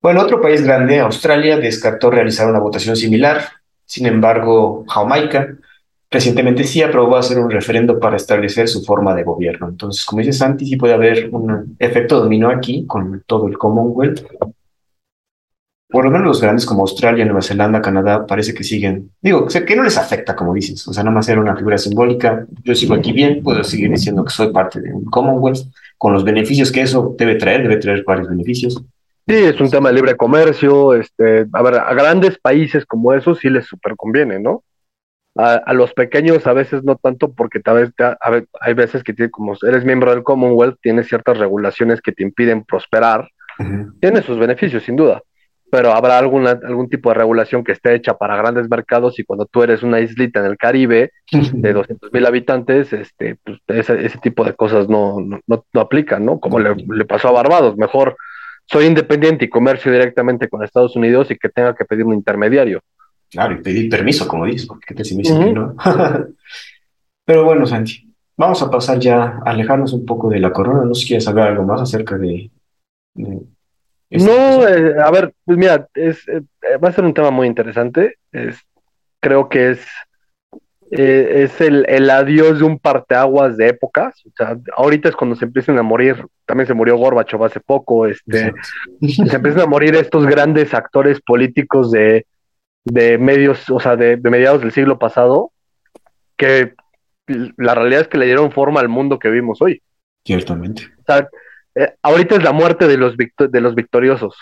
[0.00, 3.42] Bueno, otro país grande, Australia, descartó realizar una votación similar.
[3.84, 5.56] Sin embargo, Jamaica
[6.10, 9.68] recientemente sí aprobó hacer un referendo para establecer su forma de gobierno.
[9.68, 14.24] Entonces, como dice Santi, sí puede haber un efecto dominó aquí con todo el Commonwealth
[15.90, 19.10] por lo menos los grandes como Australia, Nueva Zelanda, Canadá, parece que siguen.
[19.22, 20.86] Digo, que no les afecta, como dices.
[20.86, 22.46] O sea, nada más era una figura simbólica.
[22.62, 26.24] Yo sigo aquí bien, puedo seguir diciendo que soy parte de un Commonwealth, con los
[26.24, 28.82] beneficios que eso debe traer, debe traer varios beneficios.
[29.26, 30.92] Sí, es un tema de libre comercio.
[30.92, 34.64] Este, a ver, a grandes países como esos sí les super conviene, ¿no?
[35.36, 37.92] A, los pequeños a veces no tanto, porque tal vez
[38.60, 42.64] hay veces que tiene, como eres miembro del Commonwealth, tienes ciertas regulaciones que te impiden
[42.64, 43.30] prosperar.
[44.00, 45.22] Tiene sus beneficios, sin duda
[45.70, 49.46] pero habrá alguna, algún tipo de regulación que esté hecha para grandes mercados y cuando
[49.46, 54.18] tú eres una islita en el Caribe de 200 mil habitantes, este, pues ese, ese,
[54.18, 56.40] tipo de cosas no, no, no, aplican, ¿no?
[56.40, 58.16] Como le, le, pasó a Barbados, mejor
[58.66, 62.80] soy independiente y comercio directamente con Estados Unidos y que tenga que pedir un intermediario.
[63.30, 65.74] Claro, y pedir permiso, como dices, porque te me dice no.
[67.24, 70.94] pero bueno, Santi, vamos a pasar ya a alejarnos un poco de la corona, no
[70.94, 72.50] sé si quieres saber algo más acerca de
[74.10, 76.42] no, eh, a ver, pues mira, es, eh,
[76.82, 78.16] va a ser un tema muy interesante.
[78.32, 78.56] Es,
[79.20, 79.86] creo que es,
[80.90, 84.22] eh, es el, el, adiós de un parteaguas de épocas.
[84.26, 86.24] O sea, ahorita es cuando se empiezan a morir.
[86.46, 88.06] También se murió Gorbachev hace poco.
[88.06, 88.52] Este,
[89.00, 92.24] se empiezan a morir estos grandes actores políticos de,
[92.84, 95.52] de medios, o sea, de, mediados del siglo pasado,
[96.36, 96.74] que
[97.26, 99.82] la realidad es que le dieron forma al mundo que vimos hoy.
[100.24, 100.84] Ciertamente.
[101.00, 101.28] O sea,
[101.78, 104.36] eh, ahorita es la muerte de los, de los victoriosos.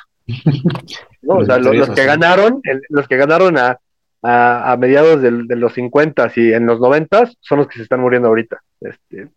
[1.26, 3.78] o sea, los, que ganaron, los que ganaron a,
[4.22, 8.28] a, mediados de, los 50 y en los 90 son los que se están muriendo
[8.28, 8.60] ahorita.
[8.80, 9.28] Este,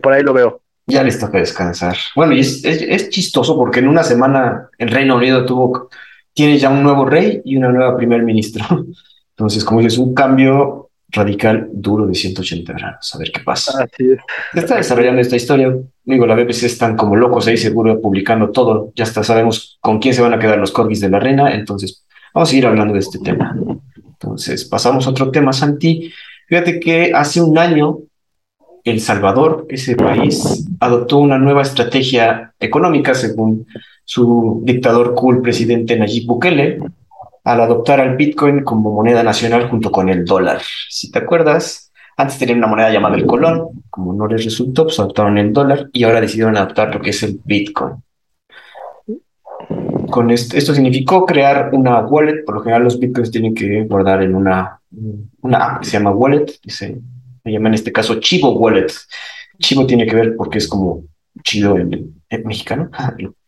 [0.00, 0.62] por, ahí, lo veo.
[0.86, 1.96] Ya les toca descansar.
[2.14, 5.90] Bueno, y es, es, chistoso porque en una semana el Reino Unido tuvo,
[6.32, 8.64] tiene ya un nuevo rey y una nueva primer ministro.
[9.30, 13.14] Entonces, como dices, un cambio radical duro de 180 grados.
[13.14, 13.84] A ver qué pasa.
[13.84, 14.18] Así es.
[14.54, 15.74] está desarrollando esta historia.
[16.04, 18.92] Digo, la BBC están como locos ahí, seguro, publicando todo.
[18.94, 21.54] Ya hasta sabemos con quién se van a quedar los corgis de la reina.
[21.54, 23.56] Entonces, vamos a seguir hablando de este tema.
[23.96, 26.12] Entonces, pasamos a otro tema, Santi.
[26.48, 27.98] Fíjate que hace un año
[28.84, 33.66] El Salvador, ese país, adoptó una nueva estrategia económica, según
[34.04, 36.78] su dictador cool presidente Nayib Bukele,
[37.44, 40.60] al adoptar al Bitcoin como moneda nacional junto con el dólar.
[40.88, 44.98] Si te acuerdas, antes tenían una moneda llamada el colón, como no les resultó, pues
[45.00, 48.02] adoptaron el dólar y ahora decidieron adoptar lo que es el Bitcoin
[50.10, 52.44] con esto, significó crear una wallet.
[52.44, 54.80] Por lo general, los bitcoins tienen que guardar en una,
[55.40, 56.46] una app que se llama wallet.
[56.66, 57.00] Se,
[57.44, 58.92] llama en este caso Chivo Wallet.
[59.58, 61.04] Chivo tiene que ver porque es como
[61.42, 62.90] chido en, mexicano.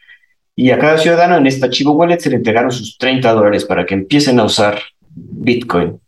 [0.54, 3.86] Y a cada ciudadano en esta Chivo Wallet se le entregaron sus 30 dólares para
[3.86, 5.98] que empiecen a usar Bitcoin.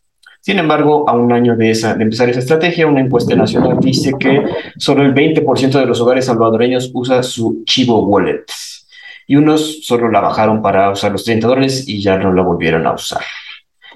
[0.41, 4.45] Sin embargo, a un año de, empezar esa estrategia, una encuesta nacional dice que
[4.77, 8.45] solo el 20% de los hogares salvadoreños usa su Chivo Wallet
[9.27, 12.87] y unos solo la bajaron para usar los 30 dólares y ya no la volvieron
[12.87, 13.23] a usar.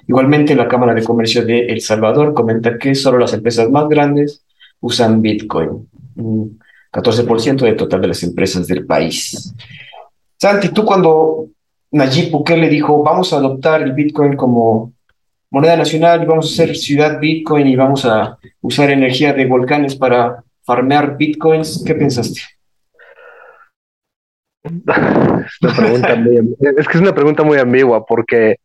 [0.07, 4.43] Igualmente, la Cámara de Comercio de El Salvador comenta que solo las empresas más grandes
[4.79, 5.87] usan Bitcoin,
[6.91, 9.53] 14% del total de las empresas del país.
[10.39, 11.47] Santi, tú cuando
[11.91, 14.93] Nayib Bukele dijo, vamos a adoptar el Bitcoin como
[15.51, 19.95] moneda nacional y vamos a ser ciudad Bitcoin y vamos a usar energía de volcanes
[19.95, 22.41] para farmear Bitcoins, ¿qué pensaste?
[24.63, 26.13] es, pregunta
[26.77, 28.57] es que es una pregunta muy ambigua porque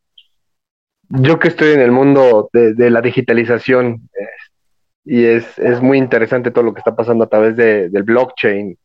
[1.08, 4.08] yo que estoy en el mundo de, la digitalización
[5.04, 8.76] y es, es, muy interesante todo lo que está pasando a través de, del blockchain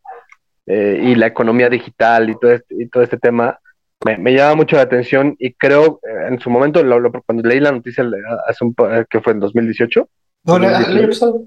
[0.69, 3.59] eh, y la economía digital y todo este, y todo este tema,
[4.05, 6.81] me, llama mucho la atención y creo eh, en su momento,
[7.25, 8.05] cuando leí la noticia
[8.47, 8.75] hace un,
[9.09, 10.07] que fue en 2018.
[10.45, 11.43] No, el año pasado.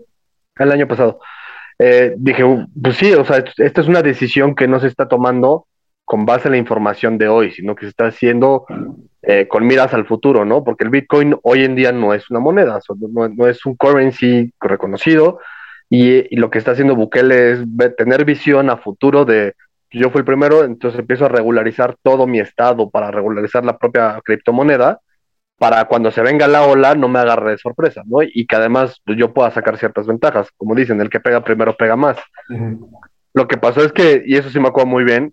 [0.59, 1.21] El año pasado.
[1.79, 2.45] Eh, dije,
[2.83, 5.67] pues sí, o sea, esta es una decisión que no se está tomando
[6.05, 8.67] con base en la información de hoy, sino que se está haciendo
[9.23, 10.65] eh, con miras al futuro, ¿no?
[10.65, 15.39] Porque el Bitcoin hoy en día no es una moneda, no, es un currency reconocido
[15.95, 17.61] y, lo que está haciendo Bukele es
[17.97, 19.55] tener visión a futuro de
[19.91, 24.19] yo fui el primero, entonces empiezo a regularizar todo mi estado para regularizar la propia
[24.25, 25.01] criptomoneda
[25.59, 28.19] para cuando se venga la ola no me agarre de sorpresa, ¿no?
[28.23, 30.49] Y que además pues, yo pueda sacar ciertas ventajas.
[30.57, 32.17] Como dicen, el que pega primero pega más.
[33.33, 35.33] Lo que pasó es que, y eso sí me acuerdo muy bien,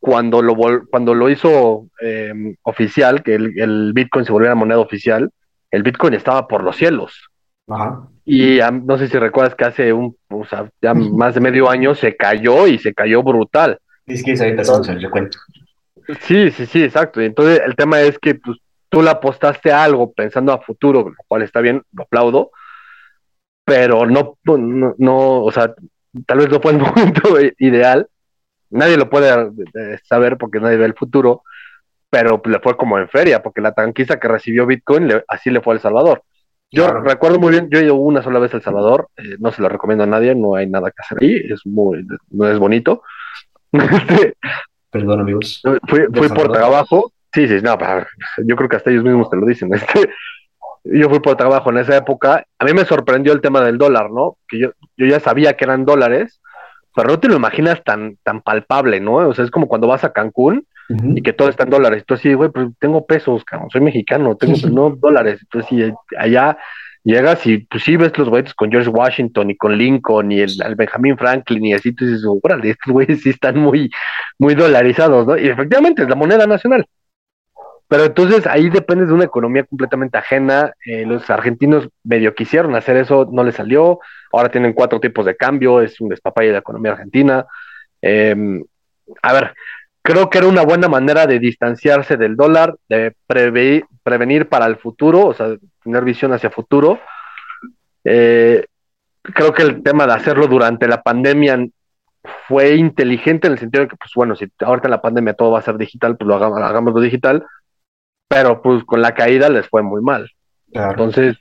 [0.00, 0.56] cuando lo,
[0.90, 5.30] cuando lo hizo em, oficial, que el, Bitcoin se volviera moneda oficial,
[5.70, 7.27] el Bitcoin estaba por los cielos.
[8.24, 11.94] Y no sé si recuerdas que hace un, o sea, ya más de medio año
[11.94, 13.78] se cayó y se cayó brutal.
[14.06, 15.38] Es que recuento.
[16.20, 17.20] Sí, sí, sí, exacto.
[17.20, 21.24] Entonces el tema es que pues, tú le apostaste a algo pensando a futuro, lo
[21.26, 22.50] cual está bien, lo aplaudo,
[23.64, 25.74] pero no, no, no o sea,
[26.26, 28.08] tal vez no fue el momento ideal,
[28.70, 29.52] nadie lo puede
[30.04, 31.42] saber porque nadie ve el futuro,
[32.08, 35.74] pero le fue como en feria, porque la tanquista que recibió Bitcoin, así le fue
[35.74, 36.22] a El Salvador.
[36.70, 39.52] Yo recuerdo muy bien, yo he ido una sola vez a El Salvador, eh, no
[39.52, 42.58] se lo recomiendo a nadie, no hay nada que hacer ahí, es muy, no es
[42.58, 43.02] bonito.
[44.90, 45.62] Perdón, amigos.
[45.86, 47.78] Fui, fui por trabajo, Sí, sí, no,
[48.38, 49.70] yo creo que hasta ellos mismos te lo dicen.
[49.74, 50.10] Este,
[50.84, 52.46] yo fui por trabajo en esa época.
[52.58, 54.38] A mí me sorprendió el tema del dólar, ¿no?
[54.48, 56.40] Que yo, yo ya sabía que eran dólares,
[56.94, 59.16] pero no te lo imaginas tan, tan palpable, ¿no?
[59.16, 62.00] O sea, es como cuando vas a Cancún y que todo está en dólares.
[62.00, 65.40] Entonces, sí, güey, pues tengo pesos, cabrón, soy mexicano, tengo no dólares.
[65.42, 66.56] Entonces, sí, allá
[67.04, 70.74] llegas y pues sí ves los güeyes con George Washington y con Lincoln y el,
[70.76, 73.90] Benjamin Franklin y así, tú dices, órale, estos güeyes sí están muy,
[74.38, 75.36] muy dolarizados, ¿no?
[75.38, 76.86] Y efectivamente es la moneda nacional.
[77.88, 80.74] Pero entonces ahí depende de una economía completamente ajena.
[80.84, 84.00] Eh, los argentinos medio quisieron hacer eso, no les salió.
[84.30, 87.46] Ahora tienen cuatro tipos de cambio, es un despapalle de la economía argentina.
[88.02, 88.62] Em,
[89.22, 89.54] a ver,
[90.08, 95.26] creo que era una buena manera de distanciarse del dólar, de prevenir para el futuro,
[95.26, 96.98] o sea, tener visión hacia futuro.
[98.04, 98.64] Eh,
[99.22, 101.66] creo que el tema de hacerlo durante la pandemia
[102.46, 105.50] fue inteligente en el sentido de que, pues bueno, si ahorita en la pandemia todo
[105.50, 107.44] va a ser digital, pues lo hagamos, hagámoslo digital
[108.28, 110.30] pero pues con la caída les fue muy mal.
[110.70, 111.38] Entonces,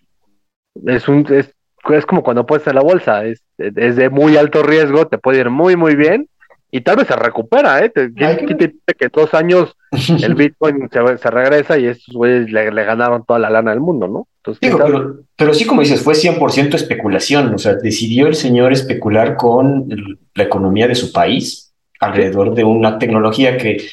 [0.85, 1.53] es un es,
[1.89, 5.39] es como cuando puedes en la bolsa, es, es, de muy alto riesgo, te puede
[5.39, 6.29] ir muy, muy bien
[6.77, 7.89] y tal vez se recupera, ¿eh?
[7.89, 8.73] Te, que...
[8.97, 9.75] que dos años
[10.21, 14.27] el Bitcoin se, regresa y estos güeyes le, ganaron toda la lana del mundo, ¿no?
[14.61, 19.89] pero, pero, sí, como dices, fue 100% especulación, o sea, decidió el señor especular con
[20.35, 23.83] la economía de su país alrededor de una tecnología que,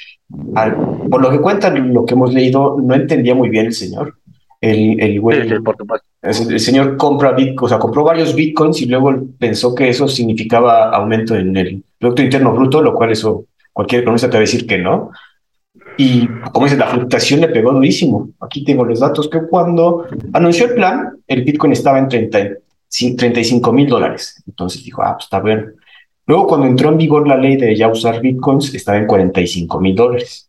[1.10, 4.18] por lo que cuentan, lo que hemos leído, no entendía muy bien el señor.
[4.64, 5.40] El, el güey,
[6.22, 10.88] el, señor compra Bitcoin, o sea, compró varios bitcoins y luego pensó que eso significaba
[10.88, 14.66] aumento en el Producto Interno Bruto, lo cual eso cualquier economista te va a decir
[14.66, 15.10] que no.
[15.98, 18.30] Y como dices, la fluctuación le pegó durísimo.
[18.40, 22.38] Aquí tengo los datos que cuando anunció el plan, el Bitcoin estaba en 30,
[23.18, 24.42] 35 mil dólares.
[24.46, 25.74] Entonces dijo, ah, pues está bien.
[26.26, 29.94] Luego, cuando entró en vigor la ley de ya usar Bitcoins, estaba en 45 mil
[29.94, 30.48] dólares.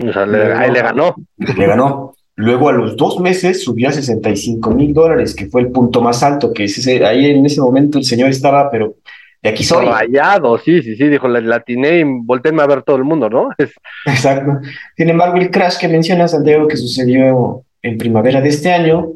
[0.00, 0.24] O sea,
[0.58, 1.14] ahí le ganó.
[1.36, 2.11] Le ganó.
[2.34, 6.22] Luego a los dos meses subió a 65 mil dólares, que fue el punto más
[6.22, 8.96] alto, que ese, ahí en ese momento el señor estaba, pero
[9.42, 9.86] de aquí soy.
[9.86, 13.48] Rayado, sí, sí, sí, dijo, la latiné y volteenme a ver todo el mundo, ¿no?
[14.06, 14.60] Exacto.
[14.96, 19.12] Sin embargo, el crash que menciona Santiago, que sucedió en primavera de este año,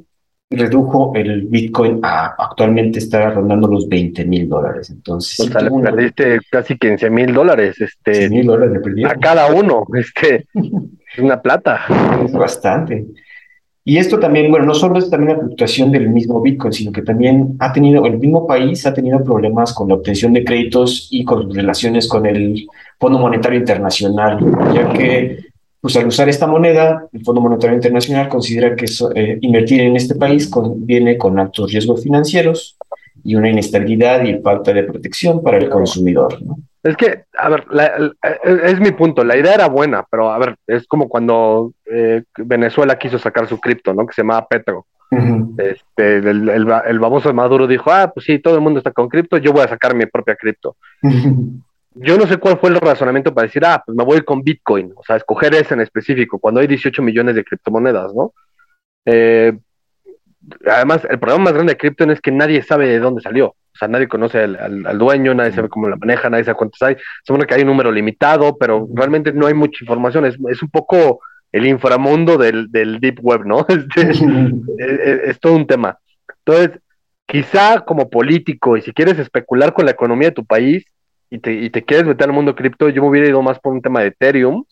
[0.51, 4.91] redujo el Bitcoin a actualmente está rondando los 20 mil dólares.
[4.91, 9.85] Entonces, o sea, le perdiste casi 15 mil dólares, este, mil dólares a cada uno,
[9.95, 11.81] este, es una plata.
[12.25, 13.07] Es bastante.
[13.89, 17.03] Y esto también, bueno, no solo es también la fluctuación del mismo Bitcoin, sino que
[17.03, 21.25] también ha tenido, el mismo país ha tenido problemas con la obtención de créditos y
[21.25, 22.67] con relaciones con el
[22.99, 24.41] Fondo Monetario Internacional,
[24.75, 25.46] ya que
[25.87, 30.17] pues al usar esta moneda, el Fondo Monetario Internacional considera que eh, invertir en este
[30.17, 32.77] país viene con altos riesgos financieros
[33.23, 36.43] y una inestabilidad y falta de protección para el consumidor.
[36.43, 36.57] ¿no?
[36.83, 37.67] Es que, a ver,
[38.65, 42.99] es mi punto, la idea era buena, pero a ver, es como cuando eh, Venezuela
[42.99, 44.05] quiso sacar su cripto, ¿no?
[44.09, 44.87] Que se llamaba Petro.
[45.57, 48.91] este, el, el, el, baboso de Maduro dijo, ah, pues sí, todo el mundo está
[48.91, 50.75] con cripto, yo voy a sacar mi propia cripto.
[51.99, 54.93] Yo no sé cuál fue el razonamiento para decir, ah, pues me voy con Bitcoin,
[54.95, 58.35] o sea, escoger ese en específico, cuando hay 18 millones de criptomonedas, ¿no?
[59.07, 59.57] Eh,
[60.67, 63.49] además, el problema más grande de cripto es que nadie sabe de dónde salió.
[63.49, 66.97] O sea, nadie conoce al, dueño, nadie sabe cómo la maneja, nadie sabe cuántos hay.
[67.25, 70.25] Supone que hay un número limitado, pero realmente no hay mucha información.
[70.25, 71.21] Es, un poco
[71.53, 73.67] el inframundo del, deep web, ¿no?
[73.69, 75.99] Este, es, todo un tema.
[76.45, 76.81] Entonces,
[77.27, 80.87] quizá como político, y si quieres especular con la economía de tu país
[81.31, 83.73] y te, y te quieres meter al mundo cripto, yo me hubiera ido más por
[83.73, 84.65] un tema de Ethereum,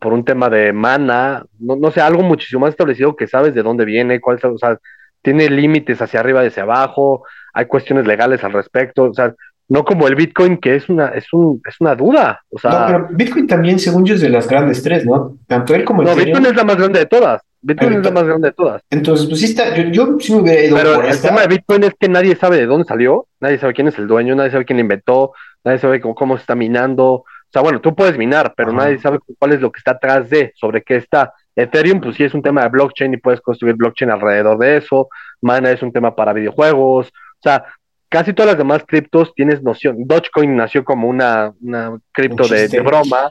[0.00, 3.62] por un tema de mana, no, no sé, algo muchísimo más establecido que sabes de
[3.62, 4.78] dónde viene, cuál o sea,
[5.20, 9.34] tiene límites hacia arriba y hacia abajo, hay cuestiones legales al respecto, o sea,
[9.68, 12.40] no como el Bitcoin, que es una, es un, es una duda.
[12.50, 15.38] O sea, no, pero Bitcoin también, según yo, es de las grandes tres, ¿no?
[15.46, 17.42] Tanto él como el No, Bitcoin es la más grande de todas.
[17.64, 18.82] Bitcoin es la más grande de todas.
[18.90, 21.84] Entonces, pues sí está, yo, yo sí me hubiera ido Pero el tema de Bitcoin
[21.84, 24.66] es que nadie sabe de dónde salió, nadie sabe quién es el dueño, nadie sabe
[24.66, 25.32] quién lo inventó,
[25.64, 27.06] nadie sabe cómo, cómo se está minando.
[27.06, 30.28] O sea, bueno, tú puedes minar, pero nadie sabe cuál es lo que está atrás
[30.28, 31.32] de, sobre qué está.
[31.56, 35.08] Ethereum, pues sí es un tema de blockchain y puedes construir blockchain alrededor de eso.
[35.40, 37.08] Mana es un tema para videojuegos.
[37.08, 37.64] O sea,
[38.08, 39.96] casi todas las demás criptos tienes noción.
[40.06, 43.30] Dogecoin nació como una, una cripto de, broma.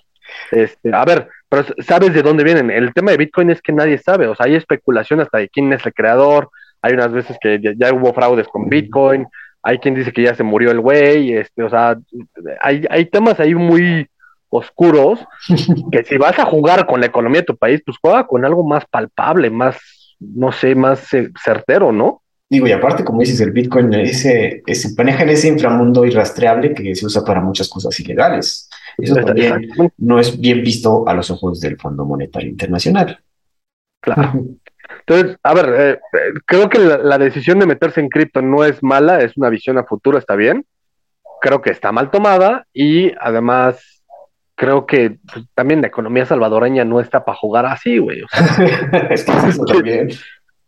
[0.52, 2.72] Este, a ver, pero sabes de dónde vienen.
[2.72, 4.28] El tema de Bitcoin es que nadie sabe.
[4.28, 6.50] O sea, hay especulación hasta de quién es el creador.
[6.82, 9.28] Hay unas veces que ya, hubo fraudes con Bitcoin.
[9.62, 11.34] Hay quien dice que ya se murió el güey.
[11.34, 11.96] Este, o sea,
[12.60, 14.08] hay, hay temas ahí muy
[14.50, 15.20] oscuros
[15.92, 18.68] que si vas a jugar con la economía de tu país, pues juega con algo
[18.68, 19.78] más palpable, más,
[20.20, 22.24] no sé, más eh, certero, ¿no?
[22.50, 26.96] Digo, y aparte, como dices, el Bitcoin ese, ese, maneja en ese inframundo irrastreable que
[26.96, 28.70] se usa para muchas cosas ilegales.
[28.98, 33.20] Eso también no es bien visto a los ojos del Fondo Monetario Internacional.
[34.02, 34.34] Claro.
[35.00, 38.82] Entonces, a ver, eh, eh, creo que la, decisión de meterse en cripto no es
[38.84, 40.66] mala, es una visión a futuro, está bien.
[41.42, 44.04] Creo que está mal tomada y además
[44.56, 48.22] creo que pues, también la economía salvadoreña no está para jugar así, güey.
[49.10, 50.10] es que eso también.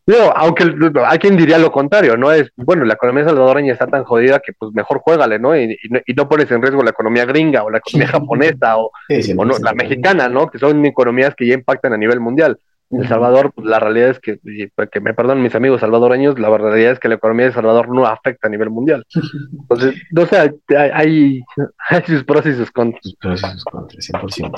[0.07, 0.63] No, aunque
[1.03, 2.31] hay quien diría lo contrario, ¿no?
[2.31, 5.57] Es, bueno, la economía salvadoreña está tan jodida que pues mejor juégale, ¿no?
[5.57, 5.75] Y,
[6.15, 8.91] no, pones en riesgo la economía gringa o la economía japonesa o,
[9.37, 10.47] o no, la mexicana, ¿no?
[10.47, 12.59] Que son economías que ya impactan a nivel mundial.
[12.91, 14.39] El Salvador, pues, la realidad es que,
[14.75, 17.89] pues, que me perdonen mis amigos salvadoreños, la realidad es que la economía de Salvador
[17.89, 19.05] no afecta a nivel mundial.
[19.59, 21.41] Entonces, no sé, hay,
[21.89, 23.01] hay sus pros y sus contras.
[23.03, 24.51] Sus pros y sus contras, 100%.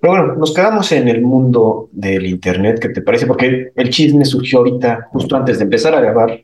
[0.00, 3.26] Pero bueno, nos quedamos en el mundo del Internet, ¿qué te parece?
[3.26, 6.42] Porque el chisme surgió ahorita, justo antes de empezar a grabar,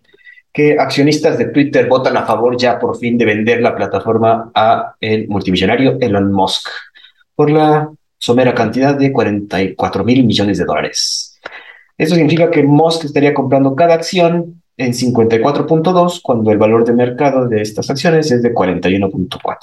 [0.53, 4.95] que accionistas de Twitter votan a favor ya por fin de vender la plataforma a
[5.01, 6.69] el multimillonario Elon Musk
[7.35, 11.26] por la somera cantidad de 44 mil millones de dólares.
[11.99, 17.49] Eso significa que Musk estaría comprando cada acción en 54.2 cuando el valor de mercado
[17.49, 19.57] de estas acciones es de 41.4.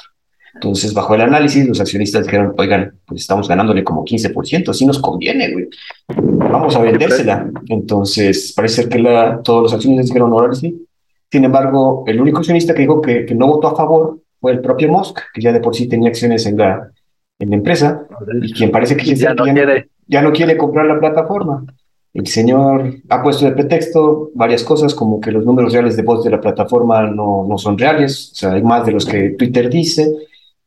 [0.55, 4.99] Entonces, bajo el análisis, los accionistas dijeron, oigan, pues estamos ganándole como 15%, así nos
[4.99, 5.67] conviene, güey.
[6.07, 7.49] Vamos a vendérsela.
[7.67, 10.85] Entonces, parece que la, todos los accionistas dijeron, ahora sí.
[11.31, 14.61] Sin embargo, el único accionista que dijo que, que, no votó a favor fue el
[14.61, 16.91] propio Musk, que ya de por sí tenía acciones en la,
[17.39, 18.05] en la empresa,
[18.41, 19.89] y quien parece que ya, no quiere.
[20.07, 21.65] ya no quiere comprar la plataforma.
[22.13, 26.23] El señor ha puesto de pretexto varias cosas, como que los números reales de voz
[26.23, 29.67] de la plataforma no, no son reales, o sea, hay más de los que Twitter
[29.67, 30.11] dice,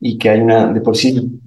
[0.00, 1.40] y que hay una, de por sí,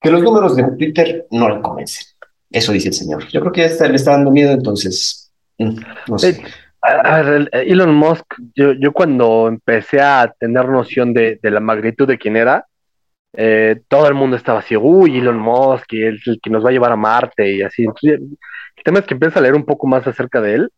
[0.00, 2.06] que los números de Twitter no le convencen.
[2.50, 3.26] Eso dice el señor.
[3.28, 6.40] Yo creo que está, le está dando miedo, entonces, mm, sé.
[6.82, 12.06] A ver, Elon Musk, yo, yo cuando empecé a tener noción de, de la magnitud
[12.06, 12.66] de quién era,
[13.32, 16.68] eh, todo el mundo estaba así, uy, Elon Musk, y el, el que nos va
[16.68, 17.86] a llevar a Marte y así.
[18.84, 20.70] Tema es que empiezas a leer un poco más acerca de él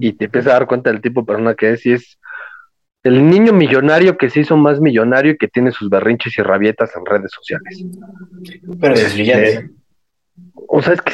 [0.00, 2.18] y te empiezas a dar cuenta del tipo de persona que es y es
[3.02, 6.94] el niño millonario que se hizo más millonario y que tiene sus berrinches y rabietas
[6.96, 7.84] en redes sociales.
[8.80, 9.48] Pero es brillante.
[9.48, 9.70] Este,
[10.68, 11.12] o sea, es que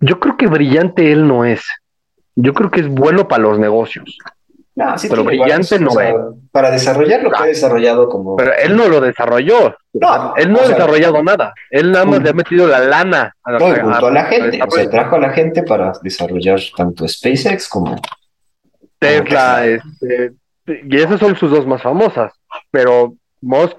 [0.00, 1.64] yo creo que brillante él no es.
[2.36, 4.18] Yo creo que es bueno para los negocios.
[4.76, 6.14] No, sí pero brillante no es.
[6.50, 8.36] Para desarrollar lo que ha desarrollado como.
[8.36, 9.76] Pero él no lo desarrolló.
[9.92, 11.54] No, él no ha desarrollado nada.
[11.70, 13.32] Él nada más le ha metido la lana.
[13.44, 14.60] A, no, a, a la gente.
[14.66, 17.96] O sea, trajo a la gente para desarrollar tanto SpaceX como.
[18.98, 20.32] Tesla, como este,
[20.66, 22.32] y esas son sus dos más famosas.
[22.70, 23.76] Pero Musk,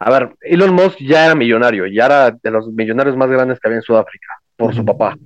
[0.00, 3.68] a ver, Elon Musk ya era millonario, ya era de los millonarios más grandes que
[3.68, 5.16] había en Sudáfrica, por su papá.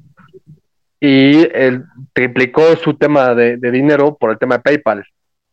[1.01, 5.05] Y él triplicó su tema de, dinero por el tema de PayPal.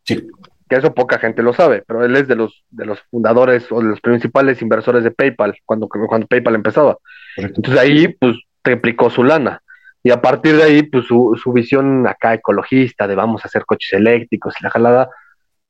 [0.04, 0.26] Sí.
[0.68, 3.80] Que eso poca gente lo sabe, pero él es de los, de los fundadores o
[3.80, 6.98] de los principales inversores de PayPal cuando, cuando PayPal empezaba.
[7.36, 9.62] Entonces ahí, pues, triplicó su lana.
[10.02, 13.64] Y a partir de ahí, pues su, su visión acá ecologista de vamos a hacer
[13.64, 15.10] coches eléctricos y la jalada,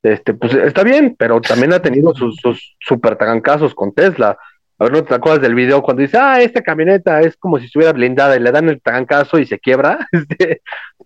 [0.03, 4.37] este, pues está bien, pero también ha tenido sus, sus super trancazos con Tesla.
[4.79, 7.65] A ver, ¿no te acuerdas del video cuando dice, ah, esta camioneta es como si
[7.65, 10.07] estuviera blindada y le dan el trancazo y se quiebra?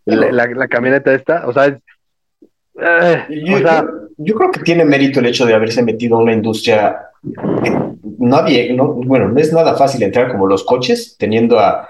[0.03, 3.86] Este, la, la, camioneta esta, o sea, eh, yo, o sea
[4.17, 6.97] yo, creo que tiene mérito el hecho de haberse metido a una industria
[7.63, 7.72] que
[8.17, 11.88] nadie, no, bueno, no es nada fácil entrar como los coches, teniendo a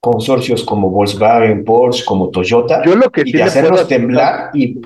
[0.00, 4.80] consorcios como Volkswagen, Porsche, como Toyota, Yo lo que y de hacerlos temblar y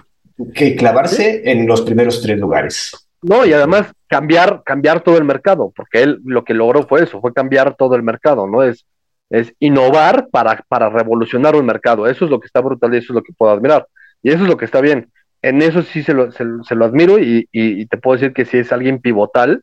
[0.54, 3.08] que clavarse en los primeros tres lugares.
[3.22, 7.20] No, y además cambiar, cambiar todo el mercado, porque él lo que logró fue eso,
[7.20, 8.62] fue cambiar todo el mercado, ¿no?
[8.62, 8.86] Es,
[9.30, 12.06] es innovar para, para revolucionar un mercado.
[12.06, 13.86] Eso es lo que está brutal y eso es lo que puedo admirar.
[14.22, 15.10] Y eso es lo que está bien.
[15.42, 18.58] En eso sí se lo, se, lo admiro y, y, te puedo decir que si
[18.58, 19.62] es alguien pivotal,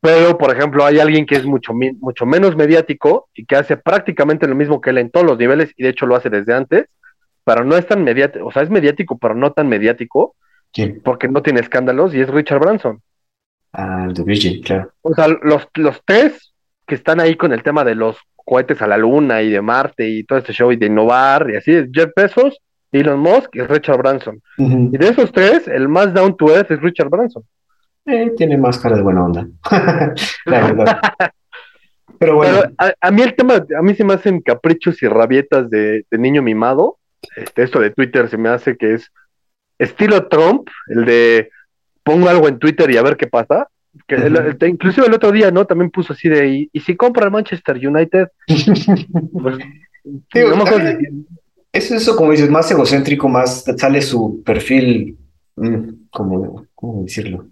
[0.00, 4.48] pero, por ejemplo, hay alguien que es mucho, mucho menos mediático y que hace prácticamente
[4.48, 6.86] lo mismo que él en todos los niveles, y de hecho lo hace desde antes,
[7.44, 10.36] pero no es tan mediático, o sea, es mediático, pero no tan mediático,
[10.72, 11.02] ¿Quién?
[11.04, 13.02] porque no tiene escándalos, y es Richard Branson.
[13.72, 14.92] Ah, el de Virgin, claro.
[15.02, 16.52] O sea, los, los tres
[16.86, 20.08] que están ahí con el tema de los cohetes a la luna y de Marte
[20.08, 22.58] y todo este show y de innovar y así, es Jeff Bezos,
[22.90, 24.42] Elon Musk y Richard Branson.
[24.58, 27.44] Y de esos tres, el más down to earth es Richard Branson.
[28.06, 29.46] Eh, tiene más cara de buena onda.
[30.46, 31.00] la verdad.
[32.18, 32.62] Pero bueno.
[32.76, 36.98] a, mí el tema, a mí se me hacen caprichos y rabietas de, niño mimado.
[37.36, 39.12] Este, esto de Twitter se me hace que es
[39.78, 41.50] estilo Trump, el de
[42.10, 43.68] pongo algo en Twitter y a ver qué pasa.
[44.06, 45.64] Que inclusive el otro día, ¿no?
[45.64, 48.28] También puso así de, ¿y, si compra el Manchester United?
[49.32, 49.58] pues,
[51.72, 55.16] es eso, como dices, más egocéntrico, más sale su perfil,
[55.56, 57.46] mm, como, ¿cómo decirlo?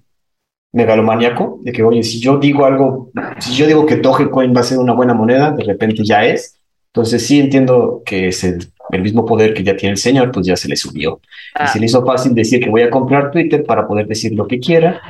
[0.72, 4.64] megalomaníaco, de que, oye, si yo digo algo, si yo digo que Dogecoin va a
[4.64, 6.60] ser una buena moneda, de repente ya es.
[6.92, 8.44] Entonces sí entiendo que es
[8.90, 11.20] el, mismo poder que ya tiene el señor, pues ya se le subió.
[11.22, 11.66] Y ah.
[11.66, 14.58] se le hizo fácil decir que voy a comprar Twitter para poder decir lo que
[14.60, 15.00] quiera,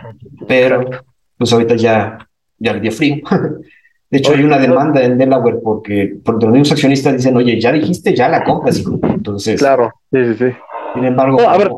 [0.47, 0.89] pero
[1.37, 2.18] pues ahorita ya,
[2.59, 3.16] ya le dio frío.
[4.11, 8.14] De hecho, hay una demanda en Delaware porque, porque los accionistas dicen, oye, ya dijiste,
[8.14, 8.99] ya la compras, hijo.
[9.03, 9.61] Entonces.
[9.61, 10.57] Claro, sí, sí, sí.
[10.95, 11.47] Sin embargo.
[11.47, 11.70] a ver.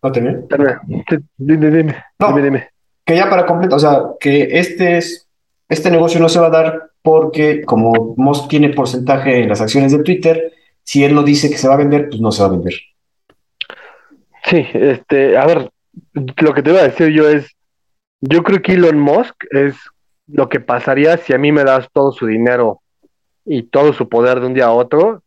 [0.00, 0.42] ¿No Dime,
[1.36, 1.96] dime, dime.
[2.18, 2.68] dime, dime
[3.08, 5.26] que ya para completar, o sea, que este, es,
[5.66, 9.92] este negocio no se va a dar porque como Musk tiene porcentaje en las acciones
[9.92, 10.52] de Twitter,
[10.88, 12.72] si él no dice que se va a vender, pues no se va a vender.
[14.44, 15.70] Sí, este, a ver,
[16.14, 17.54] lo que te iba a decir yo es,
[18.22, 19.76] yo creo que Elon Musk es
[20.28, 22.80] lo que pasaría si a mí me das todo su dinero
[23.44, 25.22] y todo su poder de un día a otro,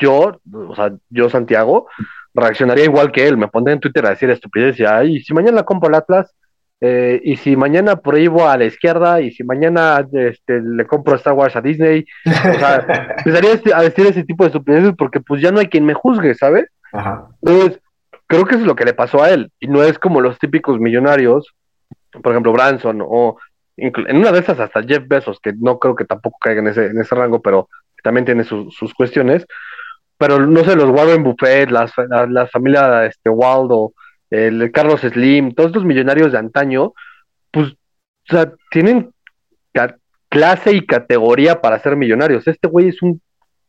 [0.00, 1.86] yo, o sea, yo Santiago,
[2.32, 5.64] reaccionaría igual que él, me pondría en Twitter a decir estupidez y, ay, si mañana
[5.64, 6.34] compro el Atlas,
[6.86, 11.32] eh, y si mañana prohíbo a la izquierda, y si mañana este, le compro Star
[11.32, 12.84] Wars a Disney, o sea,
[13.24, 16.34] empezaría a decir ese tipo de estupideces porque pues ya no hay quien me juzgue,
[16.34, 16.66] ¿sabes?
[17.40, 17.80] Entonces,
[18.26, 20.38] creo que eso es lo que le pasó a él, y no es como los
[20.38, 21.54] típicos millonarios,
[22.22, 23.38] por ejemplo, Branson, o
[23.78, 26.86] en una de esas hasta Jeff Bezos, que no creo que tampoco caiga en ese,
[26.86, 27.70] en ese rango, pero
[28.02, 29.46] también tiene sus cuestiones,
[30.18, 31.92] pero no sé, los Warren Buffett, las,
[32.28, 33.94] la, familia este, Waldo,
[34.34, 36.92] el Carlos Slim, todos estos millonarios de antaño,
[37.50, 39.10] pues, o sea, tienen
[40.28, 42.46] clase y categoría para ser millonarios.
[42.48, 43.20] Este güey es un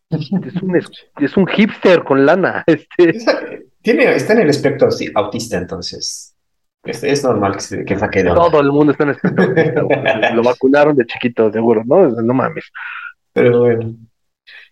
[0.10, 0.76] es un,
[1.20, 2.64] es un hipster con lana.
[2.68, 3.66] Este.
[3.82, 6.36] Tiene, está en el espectro autista, entonces.
[6.84, 9.44] Es, es normal que, se, que saque de Todo el mundo está en el espectro
[9.44, 10.34] autista.
[10.34, 12.10] Lo vacunaron de chiquito, seguro, ¿no?
[12.10, 12.66] No mames.
[13.34, 13.96] Pero bueno.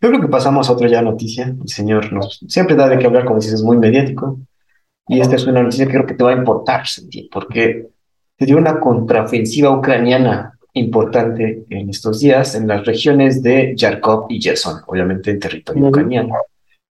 [0.01, 1.45] Yo creo que pasamos a otra ya noticia.
[1.45, 4.39] El señor nos siempre da de qué hablar, como dices, es muy mediático.
[5.07, 6.83] Y esta es una noticia que creo que te va a importar,
[7.31, 7.87] porque
[8.37, 14.41] se dio una contraofensiva ucraniana importante en estos días en las regiones de Yarkov y
[14.41, 16.35] Gerson, obviamente en territorio ucraniano.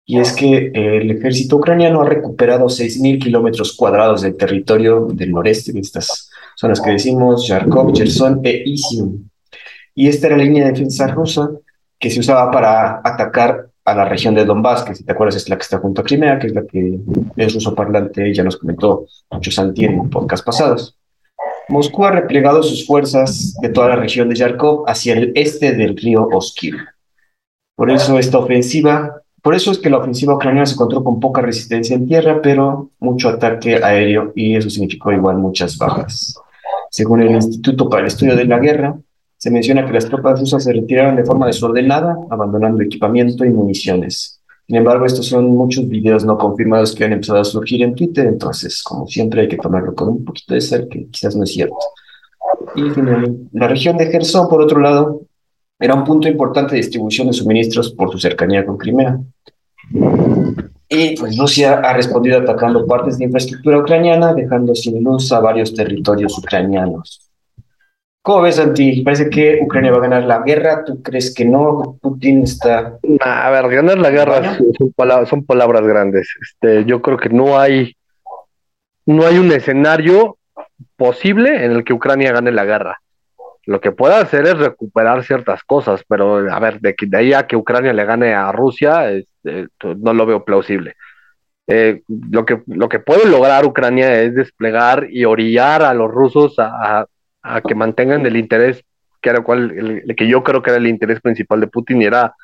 [0.05, 5.72] Y es que el ejército ucraniano ha recuperado 6.000 kilómetros cuadrados del territorio del noreste
[5.72, 9.30] de estas zonas que decimos, Yarkov, Gerson e Izium.
[9.95, 11.49] Y esta era la línea de defensa rusa
[11.97, 15.49] que se usaba para atacar a la región de Donbass, que si te acuerdas es
[15.49, 16.99] la que está junto a Crimea, que es la que
[17.36, 20.97] es ruso parlante, ya nos comentó mucho Santi en podcast pasados.
[21.69, 25.97] Moscú ha replegado sus fuerzas de toda la región de Yarkov hacia el este del
[25.97, 26.77] río Oskil.
[27.75, 31.41] Por eso esta ofensiva, por eso es que la ofensiva ucraniana se encontró con poca
[31.41, 36.36] resistencia en tierra, pero mucho ataque aéreo y eso significó igual muchas bajas.
[36.89, 38.97] Según el Instituto para el Estudio de la Guerra,
[39.42, 44.39] se menciona que las tropas rusas se retiraron de forma desordenada, abandonando equipamiento y municiones.
[44.68, 48.28] Sin embargo, estos son muchos videos no confirmados que han empezado a surgir en Twitter,
[48.28, 51.54] entonces, como siempre, hay que tomarlo con un poquito de sal, que quizás no es
[51.54, 51.76] cierto.
[52.76, 55.24] Y finalmente, la región de Gerson, por otro lado,
[55.80, 59.20] era un punto importante de distribución de suministros por su cercanía con Crimea.
[60.88, 65.74] Y pues Rusia ha respondido atacando partes de infraestructura ucraniana, dejando sin luz a varios
[65.74, 67.30] territorios ucranianos.
[68.24, 69.01] ¿Cómo ves, Santi?
[69.01, 70.86] Parece que Ucrania va a ganar la guerra.
[70.86, 71.97] ¿Tú crees que no?
[71.99, 72.99] Putin está.
[73.19, 76.30] A ver, ganar la guerra son, palabras, son palabras grandes.
[76.39, 77.95] Este, yo creo que no hay,
[79.07, 80.38] no hay un escenario
[80.95, 83.01] posible en el que Ucrania gane la guerra.
[83.65, 87.55] Lo que puede hacer es recuperar ciertas cosas, pero a ver, de, ahí a que
[87.55, 90.95] Ucrania le gane a Rusia, este, no lo veo plausible.
[91.65, 96.59] Eh, lo, que, lo que puede lograr Ucrania es desplegar y orillar a los rusos
[96.59, 97.05] a, a
[97.68, 98.84] que mantengan el interés,
[99.22, 102.06] que era cual, el, que yo creo que era el interés principal de Putin, y
[102.06, 102.36] era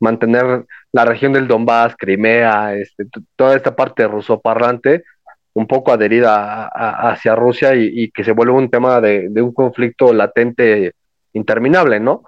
[0.00, 3.04] mantener la región del Donbass, Crimea, este,
[3.36, 5.04] toda esta parte rusoparlante,
[5.54, 10.92] un poco adherida hacia Rusia y, que se vuelva un tema de, un conflicto latente
[11.32, 12.22] interminable, ¿no?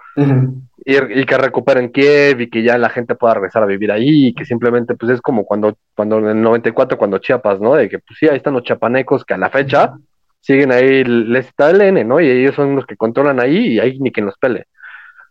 [0.85, 4.33] y, que recuperen Kiev y que ya la gente pueda regresar a vivir ahí y
[4.33, 7.75] que simplemente pues es como cuando, cuando en el 94, cuando Chiapas, ¿no?
[7.75, 9.93] De que pues sí, ahí están los chapanecos que a la fecha
[10.41, 12.19] siguen ahí, les está el N, ¿no?
[12.19, 14.65] Y ellos son los que controlan ahí y ahí ni quien los pele.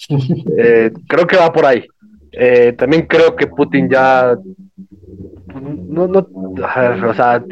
[0.57, 1.87] Eh, creo que va por ahí.
[2.33, 4.35] Eh, también creo que Putin ya,
[5.55, 7.45] no, no, o sea,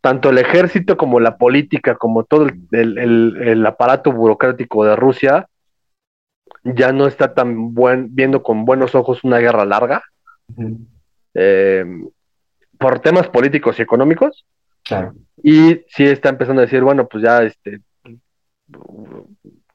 [0.00, 5.48] tanto el ejército como la política, como todo el, aparato burocrático de Rusia,
[6.62, 10.02] ya no está tan buen, viendo con buenos ojos una guerra larga.
[11.34, 11.84] Eh,
[12.78, 14.44] por temas políticos y económicos.
[14.84, 15.14] Claro.
[15.42, 17.80] Y sí está empezando a decir, bueno, pues ya, este,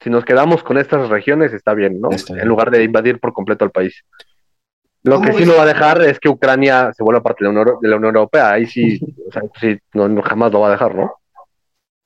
[0.01, 2.09] si nos quedamos con estas regiones, está bien, ¿no?
[2.11, 4.03] En lugar de invadir por completo el país.
[5.03, 7.95] Lo que sí no va a dejar es que Ucrania se vuelva parte de la
[7.95, 8.51] Unión, Europea.
[8.51, 11.13] Ahí sí, o sea, sí, no, jamás lo va a dejar, ¿no?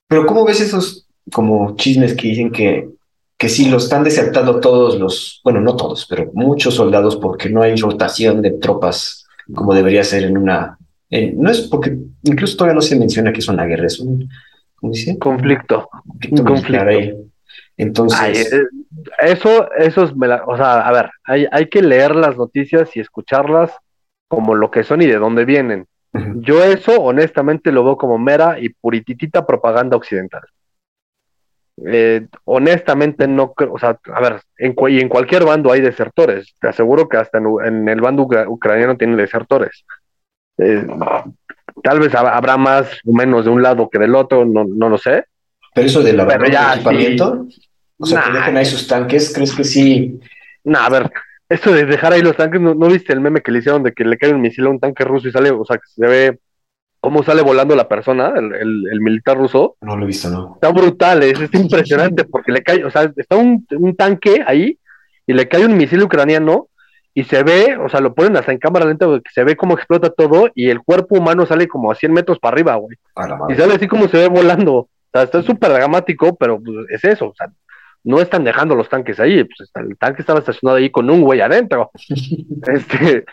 [0.08, 2.90] Pero ¿cómo ves esos como chismes que dicen que,
[3.38, 7.62] que sí lo están desertando todos los, bueno, no todos, pero muchos soldados porque no
[7.62, 10.78] hay rotación de tropas como debería ser en una
[11.16, 14.28] eh, no es porque incluso todavía no se menciona que es una guerra, es un
[14.76, 15.20] ¿cómo dice?
[15.20, 15.88] conflicto.
[17.78, 18.52] Entonces.
[18.52, 18.64] Eh,
[19.20, 23.72] eso, eso es, o sea, a ver, hay, hay que leer las noticias y escucharlas
[24.28, 25.86] como lo que son y de dónde vienen.
[26.38, 30.42] Yo eso, honestamente, lo veo como mera y purititita propaganda occidental.
[31.86, 36.56] Eh, honestamente no creo, o sea, a ver, en, y en cualquier bando hay desertores.
[36.60, 39.86] Te aseguro que hasta en, en el bando ucraniano tienen desertores.
[40.58, 40.86] Eh,
[41.84, 44.98] tal vez habrá más o menos de un lado que del otro, no, no lo
[44.98, 45.26] sé.
[45.74, 47.48] Pero eso del equipamiento,
[47.98, 50.20] o sea, que dejen ahí sus tanques, ¿crees que sí?
[50.64, 51.12] No, a ver,
[51.50, 54.04] esto de dejar ahí los tanques, ¿no, viste el meme que le hicieron de que
[54.06, 56.40] le cae un misil a un tanque ruso y sale, o sea, que se ve
[57.00, 59.76] cómo sale volando la persona, el, militar ruso.
[59.82, 60.54] No lo he visto, no.
[60.56, 63.66] Está brutal, es, impresionante porque le cae, o sea, está un,
[63.98, 64.80] tanque ahí
[65.28, 66.70] y le cae un misil ucraniano
[67.14, 69.76] y se ve, o sea, lo ponen hasta en cámara lenta, que se ve cómo
[69.76, 72.98] explota todo y el cuerpo humano sale como a 100 metros para arriba, güey.
[73.50, 74.74] Y sale así como se ve volando.
[74.74, 77.52] O sea, está súper dramático, pero pues, es eso, o sea,
[78.04, 81.40] no están dejando los tanques ahí, pues el tanque estaba estacionado ahí con un güey
[81.40, 81.92] adentro.
[82.68, 83.26] este,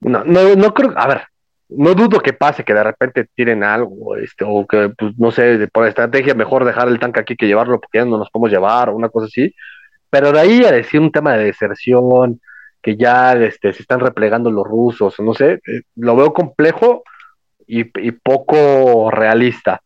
[0.00, 1.22] no, no, no creo, a ver,
[1.70, 5.68] no dudo que pase que de repente tiren algo, este, o que, pues, no sé,
[5.72, 8.90] por estrategia mejor dejar el tanque aquí que llevarlo porque ya no nos podemos llevar,
[8.90, 9.54] o una cosa así.
[10.10, 12.40] Pero de ahí a decir un tema de deserción,
[12.82, 17.02] que ya este, se están replegando los rusos, no sé, eh, lo veo complejo
[17.66, 19.80] y, y, poco realista.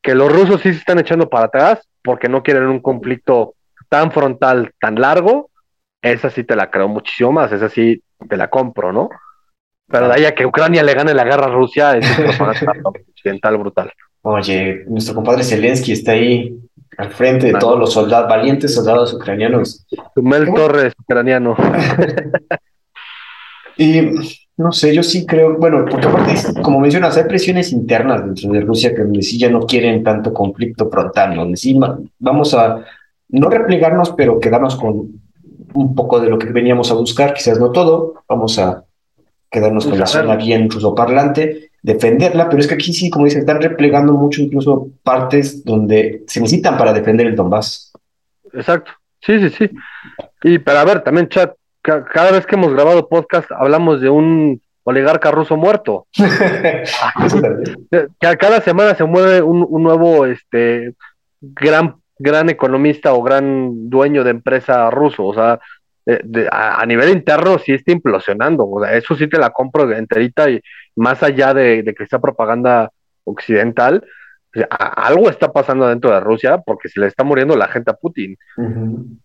[0.00, 3.54] Que los rusos sí se están echando para atrás porque no quieren un conflicto
[3.88, 5.50] tan frontal, tan largo,
[6.02, 9.10] esa sí te la creo muchísimo más, esa sí te la compro, ¿no?
[9.86, 12.26] Pero de ahí a que Ucrania le gane la guerra a Rusia es un
[12.84, 13.92] occidental brutal.
[14.22, 16.58] Oye, nuestro compadre Zelensky está ahí
[16.96, 19.86] al frente de todos los soldados, valientes soldados ucranianos.
[20.14, 21.56] Tumel Torres, ucraniano.
[23.76, 24.00] y
[24.56, 28.60] no sé, yo sí creo, bueno, porque aparte, como mencionas, hay presiones internas dentro de
[28.60, 31.78] Rusia que donde sí ya no quieren tanto conflicto frontal, donde sí
[32.18, 32.84] vamos a
[33.28, 35.20] no replegarnos, pero quedarnos con
[35.74, 38.84] un poco de lo que veníamos a buscar, quizás no todo, vamos a
[39.50, 43.62] quedarnos con la zona bien parlante, defenderla, pero es que aquí sí, como dicen, están
[43.62, 47.92] replegando mucho incluso partes donde se necesitan para defender el Donbass.
[48.52, 49.70] Exacto, sí, sí, sí.
[50.42, 55.30] Y para ver, también, chat, cada vez que hemos grabado podcast hablamos de un oligarca
[55.30, 56.06] ruso muerto.
[58.18, 60.94] cada semana se mueve un, un, nuevo este
[61.40, 65.60] gran gran economista o gran dueño de empresa ruso, o sea,
[66.50, 70.60] a, nivel interno sí está implosionando, o sea, eso sí te la compro enterita y
[70.96, 72.90] más allá de, que sea propaganda
[73.24, 74.04] occidental,
[74.70, 78.36] algo está pasando dentro de Rusia porque se le está muriendo la gente a Putin.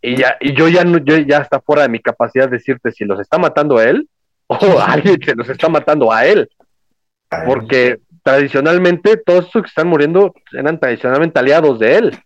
[0.02, 2.92] Y ya, y yo ya no, yo ya está fuera de mi capacidad de decirte
[2.92, 4.08] si los está matando a él
[4.48, 6.50] o alguien que los está matando a él.
[7.46, 12.18] Porque tradicionalmente todos esos que están muriendo eran tradicionalmente aliados de él.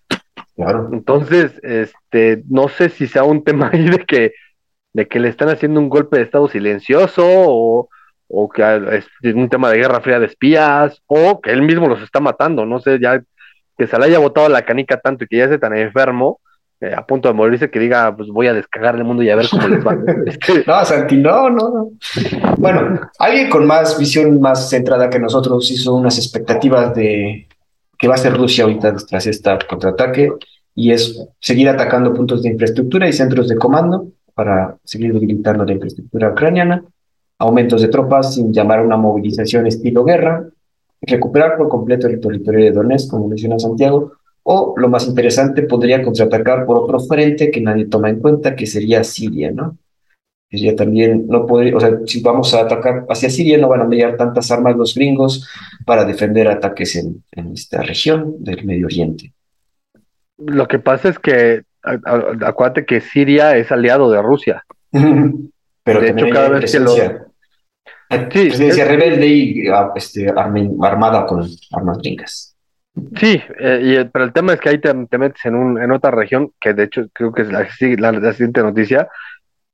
[0.55, 0.89] Claro.
[0.91, 4.33] Entonces, este, no sé si sea un tema ahí de que
[4.93, 7.89] de que le están haciendo un golpe de Estado silencioso o,
[8.27, 8.63] o que
[9.21, 12.65] es un tema de guerra fría de espías o que él mismo los está matando,
[12.65, 13.21] no sé, ya
[13.77, 16.39] que se le haya botado la canica tanto y que ya esté tan enfermo,
[16.79, 19.35] eh, a punto de morirse, que diga, pues voy a descargar el mundo y a
[19.35, 19.97] ver cómo les va.
[20.25, 21.91] Este, no, Santi, no, no, no.
[22.57, 27.47] Bueno, alguien con más visión más centrada que nosotros hizo unas expectativas de
[27.97, 30.31] que va a ser Rusia ahorita tras este contraataque
[30.75, 35.73] y es seguir atacando puntos de infraestructura y centros de comando para seguir debilitando la
[35.73, 36.85] infraestructura ucraniana,
[37.39, 40.47] aumentos de tropas sin llamar a una movilización estilo guerra,
[41.01, 44.11] recuperar por completo el territorio de Donetsk, como menciona Santiago,
[44.43, 48.67] o lo más interesante, podría contraatacar por otro frente que nadie toma en cuenta, que
[48.67, 49.75] sería Siria, ¿no?
[50.51, 53.83] Sería también, no podría, o sea, si vamos a atacar hacia Siria, no van a
[53.85, 55.49] enviar tantas armas los gringos
[55.83, 59.33] para defender ataques en, en esta región del Medio Oriente.
[60.37, 64.63] Lo que pasa es que acuérdate que Siria es aliado de Rusia.
[64.91, 66.91] Pero de hecho, cada vez que lo.
[66.91, 72.55] Sí, presidencia rebelde y ah, este, armada con armas gringas.
[73.15, 76.11] Sí, eh, y, pero el tema es que ahí te, metes en, un, en otra
[76.11, 77.67] región, que de hecho creo que es la,
[78.11, 79.09] la, siguiente noticia,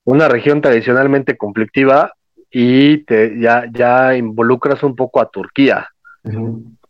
[0.03, 2.13] una región tradicionalmente conflictiva
[2.51, 5.87] y te, ya, ya involucras un poco a Turquía.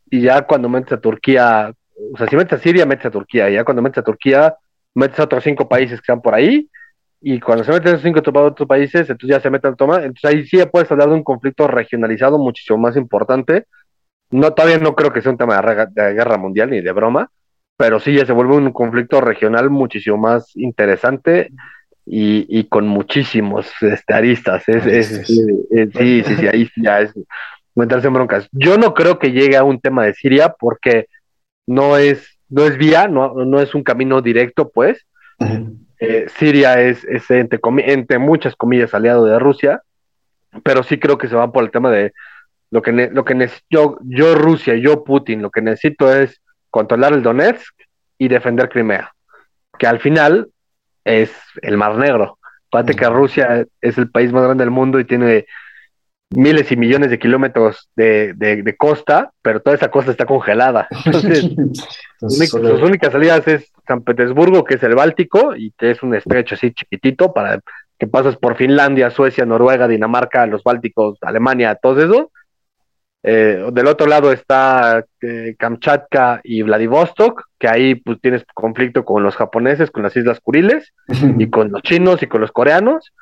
[0.09, 1.73] Y ya cuando metes a Turquía,
[2.13, 4.55] o sea, si metes a Siria, metes a Turquía, y ya cuando metes a Turquía,
[4.95, 6.69] metes a otros cinco países que están por ahí,
[7.25, 10.25] y cuando se meten esos cinco otros países, entonces ya se meten a toma, entonces
[10.25, 13.65] ahí sí ya puedes hablar de un conflicto regionalizado muchísimo más importante.
[14.29, 17.31] No, todavía no creo que sea un tema de, guerra mundial ni de broma,
[17.77, 21.51] pero sí ya se vuelve un conflicto regional muchísimo más interesante
[22.05, 24.67] y, con muchísimos este, aristas.
[24.67, 27.13] Es, sí, sí, sí, ahí ya es
[27.73, 28.49] meterse en broncas.
[28.51, 31.07] Yo no creo que llegue a un tema de Siria porque
[31.67, 35.07] no es no es vía, no, no es un camino directo, pues.
[35.99, 39.81] Eh, Siria es, es entre, entre, muchas comillas aliado de Rusia,
[40.63, 42.13] pero sí creo que se va por el tema de
[42.69, 47.23] lo que, lo que yo, yo Rusia, yo Putin, lo que necesito es controlar el
[47.23, 47.73] Donetsk
[48.19, 49.11] y defender Crimea,
[49.79, 50.49] que al final
[51.03, 51.31] es
[51.63, 52.37] el Mar Negro.
[52.71, 55.47] Fíjate que Rusia es el país más grande del mundo y tiene
[56.35, 60.87] miles y millones de kilómetros de, de, costa, pero toda esa costa está congelada.
[61.05, 61.49] Entonces,
[62.19, 66.55] sus únicas salidas es San Petersburgo, que es el Báltico, y que es un estrecho
[66.55, 67.59] así chiquitito para
[67.97, 72.31] que pasas por Finlandia, Suecia, Noruega, Dinamarca, los Bálticos, Alemania, todo eso.
[73.25, 79.23] Eh, del otro lado está eh, Kamchatka y Vladivostok, que ahí pues tienes conflicto con
[79.23, 80.93] los japoneses, con las Islas Kuriles,
[81.39, 83.13] y con los chinos y con los coreanos,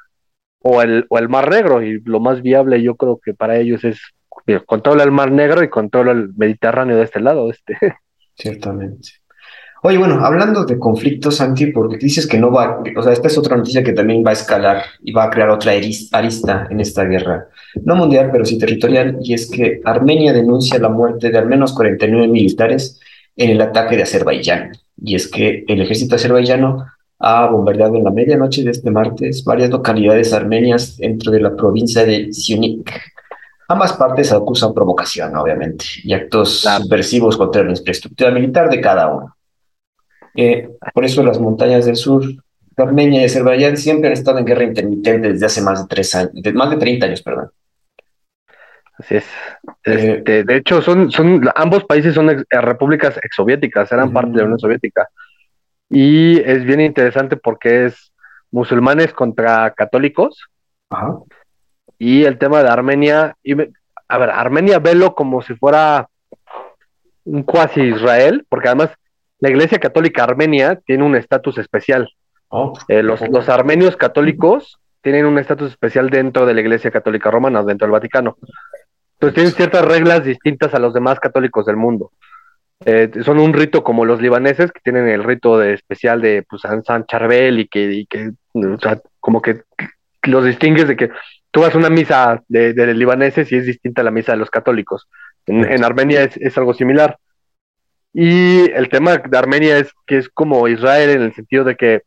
[0.62, 3.84] o el, o el Mar Negro, y lo más viable yo creo que para ellos
[3.84, 4.00] es
[4.66, 7.50] controla el Mar Negro y controla el Mediterráneo de este lado.
[7.50, 7.78] Este.
[8.36, 9.10] Ciertamente.
[9.84, 13.38] Oye, bueno, hablando de conflictos, Santi, porque dices que no va, o sea, esta es
[13.40, 17.04] otra noticia que también va a escalar y va a crear otra arista en esta
[17.04, 17.48] guerra,
[17.84, 21.74] no mundial, pero sí territorial, y es que Armenia denuncia la muerte de al menos
[21.74, 23.00] 49 militares
[23.36, 24.72] en el ataque de Azerbaiyán.
[25.04, 26.86] Y es que el ejército azerbaiyano
[27.22, 32.04] ha bombardeado en la medianoche de este martes varias localidades armenias dentro de la provincia
[32.04, 32.92] de Siunik.
[33.68, 39.36] Ambas partes acusan provocación, obviamente, y actos subversivos contra la infraestructura militar de cada uno.
[40.36, 44.46] Eh, por eso las montañas del sur de Armenia y Azerbaiyán siempre han estado en
[44.46, 47.52] guerra intermitente desde hace más de tres años, más de 30 años, perdón.
[48.98, 49.26] Así es.
[49.86, 54.38] Eh, este, de hecho, son, son, ambos países son eh, repúblicas exsoviéticas, eran parte de
[54.38, 55.08] la Unión Soviética.
[55.92, 58.14] Y es bien interesante porque es
[58.50, 60.48] musulmanes contra católicos.
[62.00, 63.54] Y el tema de Armenia, y,
[64.08, 66.08] a ver, Armenia velo como si fuera
[67.26, 68.92] un cuasi Israel, porque además
[69.40, 72.10] la Iglesia Católica Armenia tiene un estatus especial.
[72.48, 72.74] Oh.
[72.88, 77.64] Eh, los, los, armenios católicos tienen un estatus especial dentro de la Iglesia Católica Romana,
[77.64, 78.38] dentro del Vaticano.
[79.14, 82.12] Entonces tienen ciertas reglas distintas a los demás católicos del mundo.
[82.86, 86.64] Eh, son un rito como los libaneses, que tienen el rito de especial de pues,
[86.64, 89.62] San Charbel y que, y que o sea, como que
[90.24, 91.12] los distingues de que
[91.52, 94.40] tú vas a una misa de, de libaneses y es distinta a la misa de
[94.40, 95.08] los católicos.
[95.46, 97.18] En, Armenia es, es, algo similar.
[98.14, 102.02] Y el tema de Armenia es que es como Israel en el sentido de que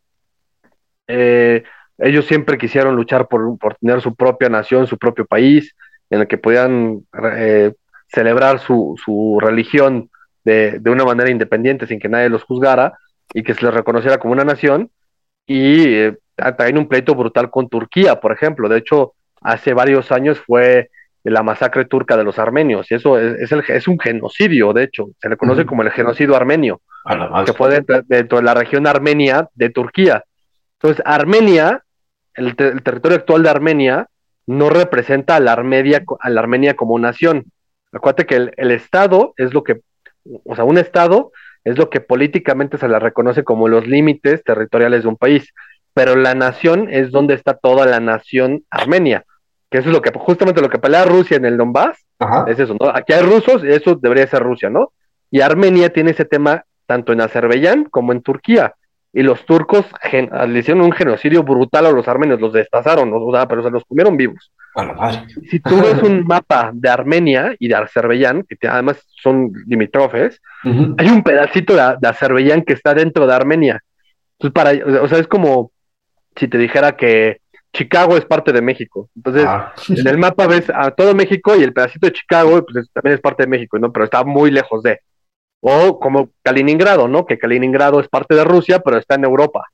[1.08, 1.64] eh,
[1.98, 5.74] ellos siempre quisieron luchar por, tener su propia nación, su propio país,
[6.10, 7.04] en el que podían
[7.36, 7.72] eh,
[8.08, 10.10] celebrar su, su religión
[10.44, 12.98] de, de, una manera independiente sin que nadie los juzgara
[13.32, 14.90] y que se les reconociera como una nación.
[15.46, 18.68] Y eh, también un pleito brutal con Turquía, por ejemplo.
[18.68, 20.90] De hecho, hace varios años fue
[21.24, 25.08] la masacre turca de los armenios, y eso es, el, es un genocidio, de hecho,
[25.20, 26.82] se le conoce como el genocidio armenio,
[27.46, 27.70] que fue
[28.06, 30.22] dentro, de la región armenia de Turquía.
[30.74, 31.82] Entonces, Armenia,
[32.34, 34.08] el, territorio actual de Armenia,
[34.46, 37.44] no representa a la, Armenia, a la Armenia como nación.
[37.90, 39.80] Acuérdate que el, Estado es lo que,
[40.44, 41.32] o sea, un Estado
[41.64, 45.52] es lo que políticamente se le reconoce como los límites territoriales de un país,
[45.94, 49.24] pero la nación es donde está toda la nación armenia
[49.74, 51.98] que eso es lo que justamente lo que pelea Rusia en el Donbass,
[52.46, 52.90] es eso, ¿no?
[52.90, 54.92] Aquí hay rusos, y eso debería ser Rusia, ¿no?
[55.32, 58.76] Y Armenia tiene ese tema tanto en Azerbaiyán como en Turquía.
[59.12, 63.18] Y los turcos le hicieron un genocidio brutal a los armenios, los destazaron, ¿no?
[63.48, 64.52] pero se los comieron vivos.
[65.50, 71.08] Si tú ves un mapa de Armenia y de Azerbaiyán, que además son limítrofes, hay
[71.08, 73.80] un pedacito de, de, Azerbaiyán que está dentro de Armenia.
[74.38, 75.70] Entonces, para, o sea, es como
[76.36, 77.40] si te dijera que
[77.74, 79.10] Chicago es parte de México.
[79.16, 79.74] Entonces, ah.
[79.88, 83.20] en el mapa ves a todo México y el pedacito de Chicago pues, también es
[83.20, 83.92] parte de México, ¿no?
[83.92, 85.00] Pero está muy lejos de.
[85.60, 87.26] O como Kaliningrado, ¿no?
[87.26, 89.64] Que Kaliningrado es parte de Rusia, pero está en Europa.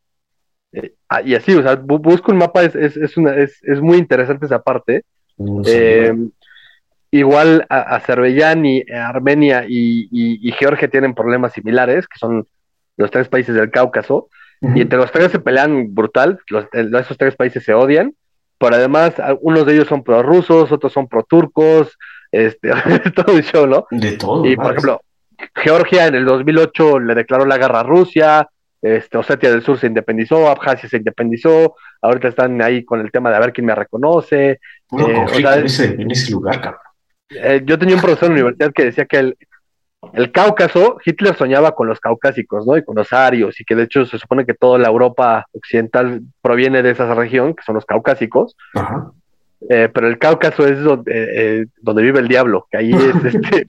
[0.72, 3.98] Eh, ah, y así, o sea, busco un mapa, es, es, es, una, es, muy
[3.98, 5.04] interesante esa parte.
[5.66, 6.14] Eh,
[7.10, 12.46] igual Azerbaiyán y Armenia y, y Georgia tienen problemas similares, que son
[12.96, 14.28] los tres países del Cáucaso.
[14.62, 18.14] Y entre los tres se pelean brutal, los, esos tres países se odian,
[18.58, 21.96] pero además unos de ellos son prorrusos, otros son pro-turcos,
[22.30, 22.70] este,
[23.16, 23.86] todo el show, ¿no?
[23.90, 24.44] De todo.
[24.44, 25.00] Y por ejemplo,
[25.54, 28.48] Georgia en el 2008 le declaró la guerra a Rusia,
[28.82, 33.30] este, Osetia del Sur se independizó, Abjasia se independizó, ahorita están ahí con el tema
[33.30, 34.50] de a ver quién me reconoce.
[34.52, 34.58] Eh,
[34.88, 36.80] en, ese, lugar, cabrón.
[37.30, 39.36] Eh, yo tenía un profesor en la universidad que decía que el,
[40.14, 42.76] el Cáucaso, Hitler soñaba con los caucásicos, ¿no?
[42.76, 46.22] Y con los arios, y que de hecho se supone que toda la Europa occidental
[46.40, 48.56] proviene de esa región, que son los caucásicos.
[49.68, 53.66] Eh, pero el Cáucaso es donde, eh, donde vive el diablo, que ahí es este.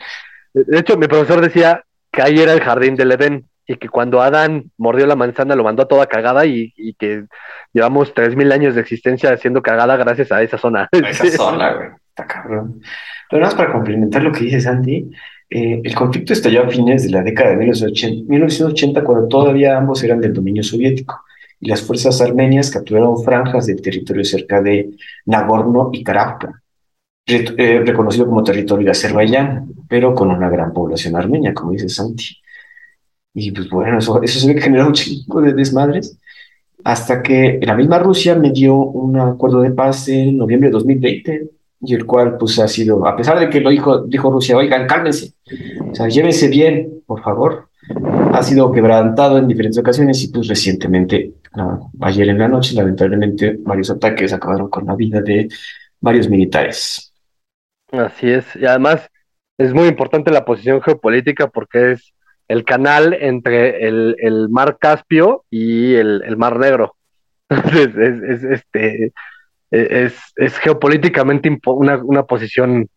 [0.54, 4.22] De hecho, mi profesor decía que ahí era el jardín del Edén, y que cuando
[4.22, 7.26] Adán mordió la manzana lo mandó a toda cagada y, y que
[7.74, 10.90] llevamos 3.000 años de existencia haciendo cagada gracias a esa zona.
[10.92, 11.90] A esa zona, güey.
[12.10, 12.82] Está cabrón.
[13.30, 15.10] Pero nada más para complementar lo que dice Santi,
[15.50, 20.20] eh, el conflicto estalló a fines de la década de 1980, cuando todavía ambos eran
[20.20, 21.24] del dominio soviético
[21.62, 24.90] y las fuerzas armenias capturaron franjas del territorio cerca de
[25.26, 26.50] Nagorno y Karabakh,
[27.28, 32.41] eh, reconocido como territorio de Azerbaiyán, pero con una gran población armenia, como dice Santi.
[33.34, 36.18] Y pues bueno, eso, eso se que generó un chingo de desmadres,
[36.84, 41.50] hasta que la misma Rusia me dio un acuerdo de paz en noviembre de 2020
[41.84, 44.88] y el cual pues ha sido, a pesar de que lo dijo, dijo Rusia, oigan,
[44.88, 45.34] cálmense,
[45.92, 47.70] o sea, llévense bien, por favor,
[48.34, 51.34] ha sido quebrantado en diferentes ocasiones y pues recientemente,
[52.02, 55.50] ayer en la noche, lamentablemente, varios ataques acabaron con la vida de
[56.00, 57.14] varios militares.
[57.92, 59.10] Así es, y además
[59.58, 62.14] es muy importante la posición geopolítica porque es
[62.52, 66.96] el canal entre el, el mar Caspio y el, el mar Negro.
[67.50, 69.14] es, es, este,
[69.72, 72.90] es, es geopolíticamente una, una posición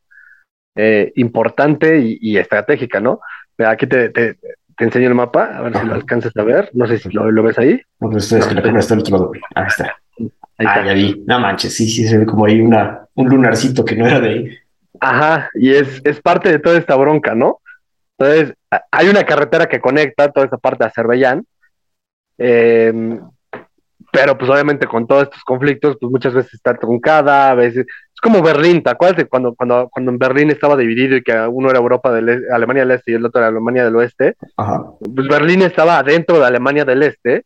[0.75, 3.21] eh, importante y, y, estratégica, ¿no?
[3.59, 6.71] Aquí te, te, te, enseño el mapa, a ver si lo alcanzas a ver.
[6.73, 7.81] No sé si lo, lo ves ahí.
[8.01, 9.33] No, pero esto es que la está al otro lado.
[9.55, 9.97] Ahí está.
[10.59, 10.81] Ahí está.
[10.81, 11.23] Ah, ya vi.
[11.29, 14.29] No manches, sí, sí, se ve como ahí una, un lunarcito que no era de
[14.29, 14.59] ahí.
[14.99, 17.61] Ajá, y es, es parte de toda esta bronca, ¿no?
[18.25, 18.57] Entonces,
[18.91, 21.45] hay una carretera que conecta toda esta parte de Azerbaiyán,
[22.39, 23.21] eh,
[24.15, 28.21] pero pues obviamente con todos estos conflictos, pues muchas veces está truncada, a veces es
[28.23, 31.69] como Berlín, ¿te acuerdas de cuando, cuando, cuando en Berlín estaba dividido y que uno
[31.69, 34.37] era Europa del Alemania del Este y el otro era Alemania del Oeste?
[34.57, 34.85] Ajá.
[35.01, 37.45] Pues Berlín estaba adentro de Alemania del Este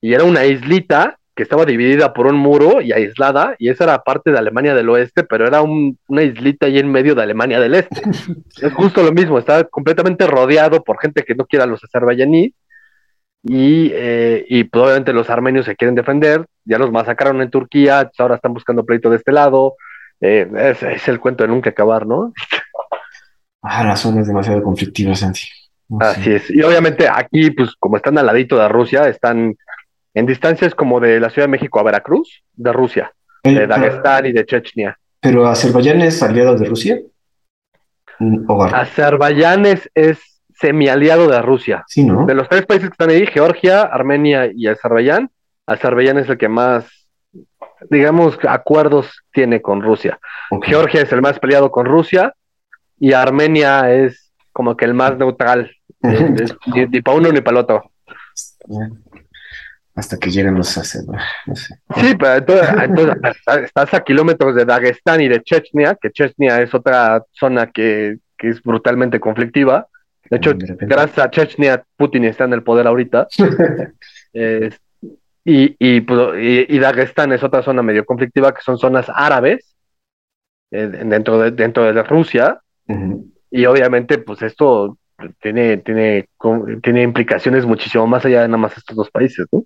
[0.00, 4.02] y era una islita que estaba dividida por un muro y aislada, y esa era
[4.02, 7.60] parte de Alemania del Oeste, pero era un, una islita ahí en medio de Alemania
[7.60, 8.00] del Este.
[8.62, 12.54] es justo lo mismo, está completamente rodeado por gente que no quiera a los azerbaiyaníes,
[13.42, 18.04] y, eh, y pues obviamente los armenios se quieren defender, ya los masacraron en Turquía,
[18.04, 19.76] pues ahora están buscando pleito de este lado,
[20.22, 22.32] eh, es, es, el cuento de nunca acabar, ¿no?
[23.68, 25.40] Ah, la zona es demasiado conflictiva, Santi.
[25.88, 26.36] No Así sé.
[26.36, 29.56] es, y obviamente aquí, pues como están al ladito de Rusia, están
[30.16, 33.12] en distancias como de la Ciudad de México a Veracruz, de Rusia,
[33.42, 34.98] eh, de Dagestán y de Chechnya.
[35.20, 37.00] ¿Pero Azerbaiyán es aliado de Rusia?
[38.48, 40.18] ¿O Azerbaiyán es, es
[40.58, 41.84] semi-aliado de Rusia.
[41.86, 42.24] Sí, ¿no?
[42.24, 45.30] De los tres países que están ahí, Georgia, Armenia y Azerbaiyán,
[45.66, 46.86] Azerbaiyán es el que más,
[47.90, 50.18] digamos, acuerdos tiene con Rusia.
[50.50, 50.70] Okay.
[50.70, 52.32] Georgia es el más peleado con Rusia
[52.98, 57.64] y Armenia es como que el más neutral, ni, ni para uno ni para el
[57.64, 57.90] otro
[59.96, 61.22] hasta que lleguen los sacerdotes.
[61.46, 61.74] No sé.
[61.96, 63.16] Sí, pero entonces, entonces,
[63.64, 68.50] estás a kilómetros de Dagestán y de Chechnya, que Chechnya es otra zona que, que
[68.50, 69.88] es brutalmente conflictiva.
[70.28, 73.26] De hecho, de gracias a Chechnya, Putin está en el poder ahorita.
[74.34, 74.70] eh,
[75.44, 79.74] y, y, y, y, Dagestán es otra zona medio conflictiva, que son zonas árabes
[80.72, 82.60] eh, dentro, de, dentro de Rusia.
[82.86, 83.32] Uh -huh.
[83.50, 84.98] Y obviamente, pues esto
[85.40, 86.28] tiene, tiene,
[86.82, 89.64] tiene implicaciones muchísimo más allá de nada más estos dos países, ¿no?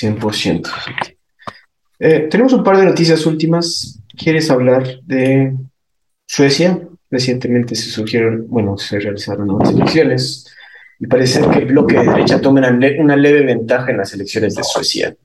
[0.00, 0.68] 100%.
[1.98, 4.00] Eh, tenemos un par de noticias últimas.
[4.16, 5.54] ¿Quieres hablar de
[6.26, 6.80] Suecia?
[7.10, 10.46] Recientemente se surgieron, bueno, se realizaron nuevas elecciones
[10.98, 14.12] y parece que el bloque de derecha toma una, le una leve ventaja en las
[14.14, 15.16] elecciones de Suecia.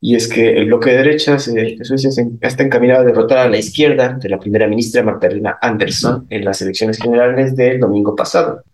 [0.00, 3.48] Y es que el bloque de derecha de Suecia se, está encaminado a derrotar a
[3.48, 8.64] la izquierda de la primera ministra Magdalena Andersson en las elecciones generales del domingo pasado.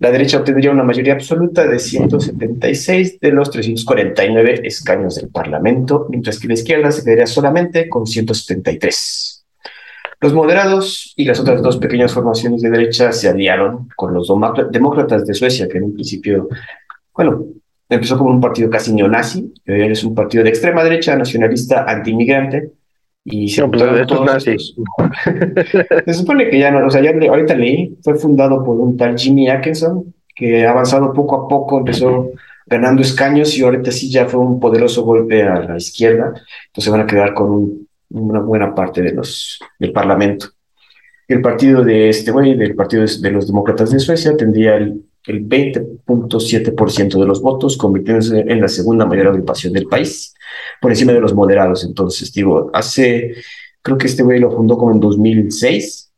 [0.00, 6.38] La derecha obtendría una mayoría absoluta de 176 de los 349 escaños del Parlamento, mientras
[6.38, 9.44] que la izquierda se quedaría solamente con 173.
[10.20, 14.32] Los moderados y las otras dos pequeñas formaciones de derecha se aliaron con los
[14.70, 16.48] demócratas de Suecia, que en un principio,
[17.12, 17.46] bueno,
[17.88, 22.70] empezó como un partido casi neonazi, hoy es un partido de extrema derecha, nacionalista, antiinmigrante,
[23.30, 23.82] y se, no, pues
[26.04, 29.18] se supone que ya no, o sea, ya ahorita leí, fue fundado por un tal
[29.18, 32.30] Jimmy Atkinson, que ha avanzado poco a poco, empezó
[32.66, 36.32] ganando escaños y ahorita sí ya fue un poderoso golpe a la izquierda,
[36.66, 40.48] entonces van a quedar con un, una buena parte de los, del parlamento.
[41.26, 45.46] El partido de este güey, del partido de los demócratas de Suecia, tendría el, el
[45.46, 50.34] 20.7% de los votos, convirtiéndose en la segunda mayor agrupación del país
[50.80, 51.84] por encima de los moderados.
[51.84, 53.34] Entonces, digo, hace,
[53.82, 56.08] creo que este güey lo fundó como en 2006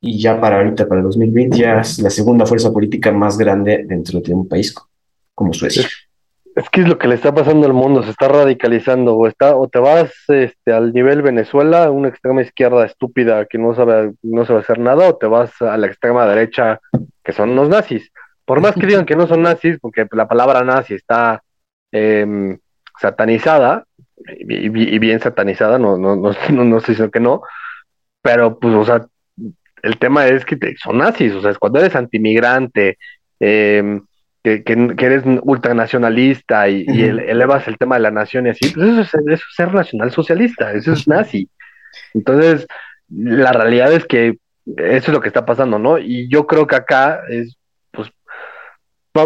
[0.00, 4.20] y ya para ahorita, para 2020, ya es la segunda fuerza política más grande dentro
[4.20, 4.74] de un país
[5.34, 5.88] como Suecia.
[6.54, 9.56] Es, que es lo que le está pasando al mundo, se está radicalizando o, está,
[9.56, 14.44] o te vas este, al nivel Venezuela, una extrema izquierda estúpida que no sabe, no
[14.44, 16.80] sabe hacer nada, o te vas a la extrema derecha
[17.24, 18.10] que son los nazis.
[18.44, 21.42] Por más que digan que no son nazis, porque la palabra nazi está
[21.92, 22.56] eh,
[23.00, 23.84] satanizada,
[24.26, 27.42] y, y, bien satanizada, no, no, no, no, no estoy diciendo que no,
[28.22, 29.06] pero pues, o sea,
[29.82, 32.98] el tema es que te, son nazis, o sea, es cuando eres antimigrante,
[33.40, 34.00] eh,
[34.42, 36.94] que, que, que, eres ultranacionalista y, uh -huh.
[36.94, 39.42] y el, elevas el tema de la nación y así, pues eso es, eso es
[39.54, 41.48] ser nacional socialista, eso es nazi.
[42.14, 42.66] Entonces,
[43.08, 44.38] la realidad es que
[44.76, 45.98] eso es lo que está pasando, ¿no?
[45.98, 47.57] Y yo creo que acá es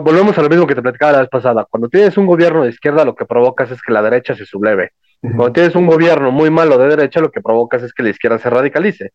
[0.00, 1.66] volvemos a lo mismo que te platicaba la vez pasada.
[1.68, 4.92] Cuando tienes un gobierno de izquierda, lo que provocas es que la derecha se subleve.
[5.20, 8.38] Cuando tienes un gobierno muy malo de derecha, lo que provocas es que la izquierda
[8.38, 9.12] se radicalice.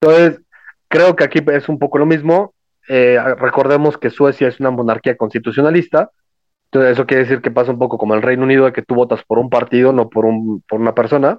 [0.00, 0.40] Entonces,
[0.88, 2.54] creo que aquí es un poco lo mismo.
[2.88, 6.10] Eh, recordemos que Suecia es una monarquía constitucionalista.
[6.66, 8.94] Entonces, eso quiere decir que pasa un poco como el Reino Unido, de que tú
[8.94, 11.38] votas por un partido, no por, un, por una persona.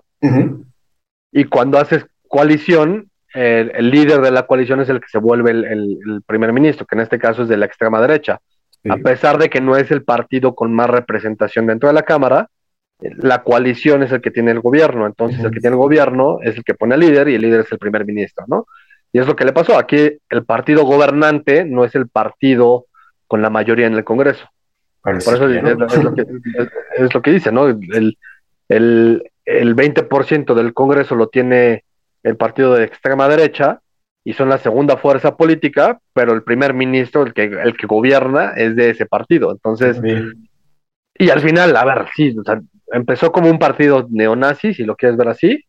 [1.32, 6.23] Y cuando haces coalición, el, líder de la coalición es el que se vuelve el,
[6.25, 8.39] primer ministro, que en este caso es de la extrema derecha.
[8.89, 12.49] A pesar de que no es el partido con más representación dentro de la Cámara,
[12.99, 15.05] la coalición es el que tiene el gobierno.
[15.05, 17.61] Entonces, el que tiene el gobierno es el que pone al líder y el líder
[17.61, 18.65] es el primer ministro, ¿no?
[19.11, 19.78] Y es lo que le pasó.
[19.78, 22.86] Aquí el partido gobernante no es el partido
[23.28, 24.47] con la mayoría en el Congreso.
[25.01, 27.67] Por eso es, lo que, dice, ¿no?
[27.67, 28.17] El,
[28.67, 31.84] el, el 20% del Congreso lo tiene
[32.23, 33.80] el partido de extrema derecha
[34.28, 38.51] y son la segunda fuerza política, pero el primer ministro, el que, el que gobierna,
[38.57, 39.51] es de ese partido.
[39.53, 40.01] Entonces,
[41.17, 42.36] y al final, a ver, sí,
[42.91, 45.63] empezó como un partido neonazi, si lo quieres ver así,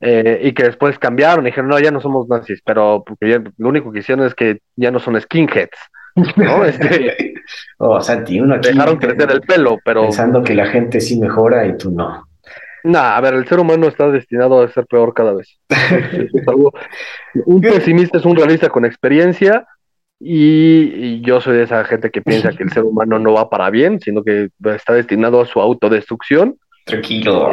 [0.00, 3.92] eh, y que después cambiaron y dijeron, no, ya no somos nazis, pero lo único
[3.92, 5.78] que hicieron es que ya no son skinheads.
[6.34, 6.64] ¿no?
[6.64, 7.34] Este,
[7.78, 11.64] oh, Santi, uno aquí dejaron crecer el pelo, pero pensando que la gente sí mejora
[11.68, 12.26] y tú no.
[12.84, 15.58] Nah, a ver, el ser humano está destinado a ser peor cada vez.
[17.46, 19.66] un pesimista es un realista con experiencia
[20.24, 23.70] y, yo soy de esa gente que piensa que el ser humano no va para
[23.70, 26.56] bien, sino que está destinado a su autodestrucción.
[26.84, 27.52] Tranquilo.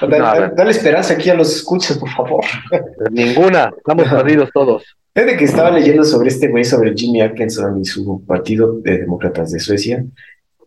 [0.00, 2.44] dale, esperanza aquí a los escuchas, por favor.
[3.10, 4.84] Ninguna, estamos perdidos todos.
[5.14, 9.52] Desde que estaba leyendo sobre este güey, sobre Jimmy Atkinson y su partido de demócratas
[9.52, 10.04] de Suecia,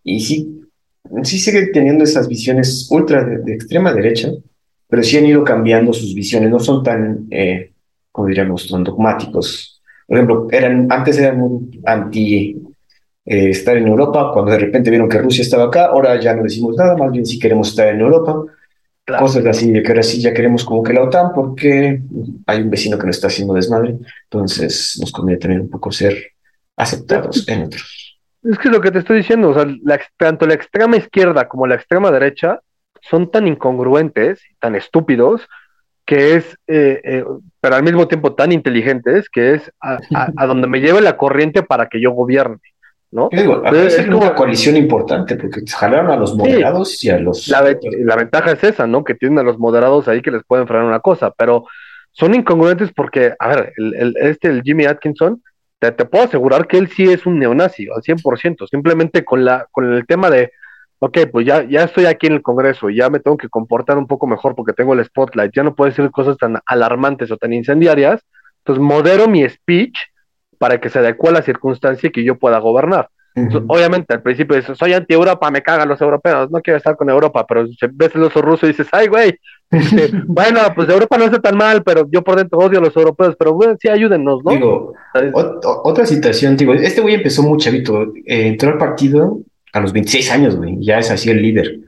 [0.03, 0.66] y sí,
[1.23, 4.31] sí sigue teniendo esas visiones ultra de, extrema derecha,
[4.87, 7.71] pero sí han ido cambiando sus visiones, no son tan, eh,
[8.11, 9.81] como diríamos, tan dogmáticos.
[10.07, 12.61] Por ejemplo, eran, antes eran muy anti
[13.25, 16.43] eh, estar en Europa, cuando de repente vieron que Rusia estaba acá, ahora ya no
[16.43, 18.43] decimos nada, más bien si queremos estar en Europa.
[19.19, 22.01] Cosas así, de que ahora sí ya queremos como que la OTAN, porque
[22.45, 26.33] hay un vecino que nos está haciendo desmadre, entonces nos conviene también un poco ser
[26.75, 28.06] aceptados en otros.
[28.49, 29.65] Es que lo que te estoy diciendo, o sea,
[30.17, 32.61] tanto la extrema izquierda como la extrema derecha
[33.01, 35.47] son tan incongruentes, tan estúpidos,
[36.05, 37.25] que es, eh, eh,
[37.59, 39.97] pero al mismo tiempo tan inteligentes, que es a,
[40.47, 42.59] donde me lleve la corriente para que yo gobierne.
[43.09, 43.29] ¿no?
[43.31, 47.47] es una coalición importante porque jalaron a los moderados y a los.
[47.47, 49.05] La, la, ventaja es esa, ¿no?
[49.05, 51.65] Que tienen a los moderados ahí que les pueden frenar una cosa, pero
[52.11, 55.41] son incongruentes porque, a ver, el, este, el Jimmy Atkinson,
[55.79, 59.93] te, puedo asegurar que él sí es un neonazi al 100%, simplemente con, la, con
[59.93, 60.51] el tema de,
[60.99, 64.07] ok, pues ya, ya estoy aquí en el Congreso, ya me tengo que comportar un
[64.07, 67.53] poco mejor porque tengo el spotlight, ya no puedo decir cosas tan alarmantes o tan
[67.53, 68.21] incendiarias,
[68.59, 69.97] entonces modero mi speech
[70.57, 73.09] para que se adecue a la circunstancia y que yo pueda gobernar.
[73.67, 77.45] Obviamente al principio dices, soy anti-Europa, me cagan los europeos, no quiero estar con Europa,
[77.45, 79.39] pero ves el oso ruso y dices, ay, güey,
[80.27, 83.35] bueno, pues Europa no está tan mal, pero yo por dentro odio a los europeos,
[83.37, 84.51] pero bueno, sí, ayúdennos, ¿no?
[84.51, 84.93] Digo,
[85.83, 89.41] otra situación, digo, este güey empezó muy chavito, eh, entró al partido
[89.73, 91.79] a los 26 años, güey, ya es así el líder.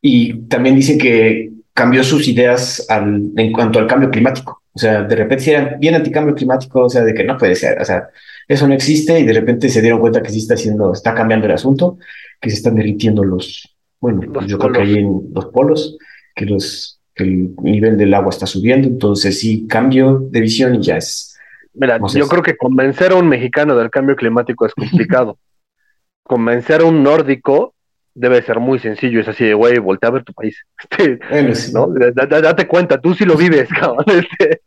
[0.00, 4.62] Y también dice que cambió sus ideas al, en cuanto al cambio climático.
[4.72, 7.54] O sea, de repente si eran bien anticambio climático, o sea, de que no puede
[7.54, 8.08] ser, o sea,
[8.46, 11.46] eso no existe y de repente se dieron cuenta que sí está haciendo, está cambiando
[11.46, 11.98] el asunto,
[12.40, 15.98] que se están derritiendo los, bueno, yo creo que hay en los polos,
[16.34, 20.96] que los, el nivel del agua está subiendo, entonces sí, cambio de visión y ya
[20.96, 21.38] es.
[21.74, 25.38] Mira, yo creo que convencer a un mexicano del cambio climático es complicado.
[26.22, 27.74] convencer a un nórdico
[28.14, 30.56] debe ser muy sencillo, es así de, güey, voltea a ver tu país.
[31.30, 31.88] Este, ¿no?
[31.88, 34.04] date cuenta, tú sí lo vives, cabrón.
[34.06, 34.62] Este.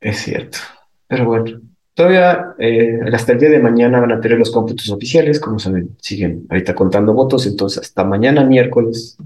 [0.00, 0.58] Es cierto.
[1.06, 1.60] Pero bueno,
[2.00, 5.96] Todavía eh, hasta el día de mañana van a tener los cómputos oficiales, como saben,
[6.00, 9.18] siguen ahorita contando votos, entonces hasta mañana miércoles,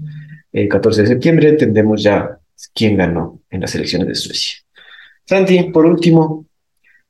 [0.55, 2.39] el 14 de septiembre, tendremos ya
[2.73, 4.55] quién ganó en las elecciones de Suecia.
[5.25, 6.45] Santi, por último,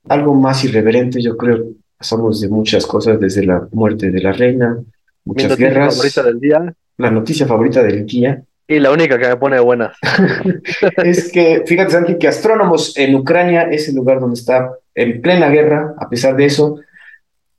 [0.09, 1.63] algo más irreverente, yo creo,
[1.95, 4.77] pasamos de muchas cosas, desde la muerte de la reina,
[5.25, 5.95] muchas guerras.
[5.95, 6.73] favorita del día?
[6.97, 8.41] La noticia favorita del día.
[8.67, 9.95] Y la única que me pone de buenas.
[11.03, 15.49] es que, fíjate, Santi, que astrónomos en Ucrania es el lugar donde está en plena
[15.49, 15.93] guerra.
[15.99, 16.79] A pesar de eso,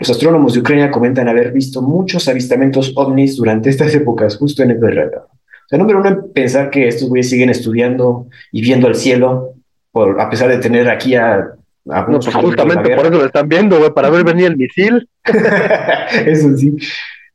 [0.00, 4.72] los astrónomos de Ucrania comentan haber visto muchos avistamientos ovnis durante estas épocas, justo en
[4.72, 5.26] el guerra.
[5.66, 9.54] O sea, número uno, pensar que estos güeyes siguen estudiando y viendo el cielo,
[9.90, 11.54] por, a pesar de tener aquí a.
[11.84, 15.08] no, pues justamente por eso lo están viendo, güey, para ver venir el misil.
[16.26, 16.76] eso sí.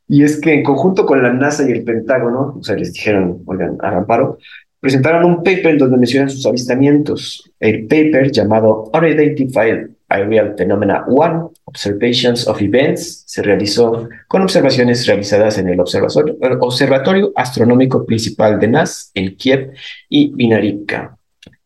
[0.08, 3.42] Y es que en conjunto con la NASA y el Pentágono, o sea, les dijeron,
[3.46, 4.38] oigan, hagan paro,
[4.80, 7.50] presentaron un paper donde mencionan sus avistamientos.
[7.60, 15.56] El paper llamado Unidentified Aerial Phenomena 1, Observations of Events, se realizó con observaciones realizadas
[15.56, 19.72] en el Observatorio, Astronómico Principal de NAS en Kiev
[20.10, 21.16] y Vinarivka.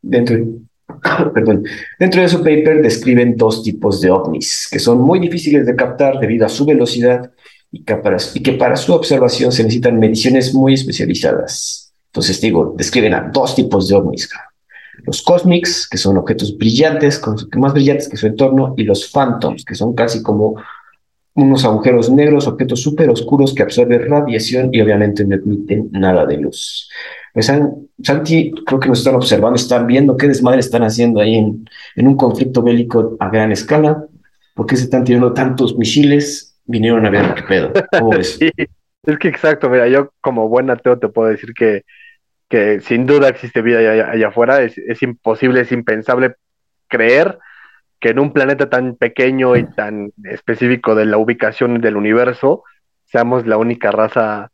[0.01, 0.37] Dentro,
[1.99, 6.21] dentro de su paper describen dos tipos de ovnis que son muy difíciles de captar
[6.21, 7.33] debido a su velocidad
[7.73, 11.93] y que para su observación se necesitan mediciones muy especializadas.
[12.07, 14.29] Entonces digo, describen a dos tipos de ovnis
[15.05, 17.21] los cosmics, que son objetos brillantes,
[17.57, 20.57] más brillantes que su entorno, y los phantoms, que son casi como
[21.35, 26.39] unos agujeros negros, objetos súper oscuros que absorben radiación y obviamente no emiten nada de
[26.39, 26.89] luz.
[27.35, 27.53] Pues,
[28.03, 32.09] Santi, creo que nos están observando, están viendo qué desmadre están haciendo ahí en, en
[32.09, 34.07] un conflicto bélico a gran escala.
[34.55, 36.59] ¿Por qué se están tirando tantos misiles?
[36.65, 37.73] Vinieron a ver qué pedo.
[39.07, 41.85] Es que exacto, mira, yo como buen ateo te puedo decir que
[42.49, 43.79] que sin duda existe vida
[44.13, 46.37] allá, afuera, es, imposible, es impensable
[46.89, 47.39] creer
[47.99, 52.63] que en un planeta tan pequeño y tan específico de la ubicación del universo
[53.05, 54.51] seamos la única raza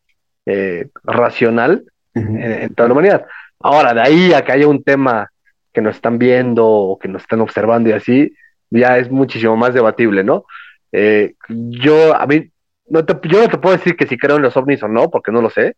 [0.47, 1.85] eh, racional
[2.15, 3.27] en, toda la humanidad.
[3.61, 5.31] Ahora, de ahí a que haya un tema
[5.73, 8.35] que nos están viendo o que nos están observando y así,
[8.71, 10.45] ya es muchísimo más debatible, ¿no?
[10.93, 12.51] Eh, yo, a mí,
[12.87, 15.11] no te, yo no te puedo decir que si creo en los ovnis o no,
[15.11, 15.77] porque no lo sé,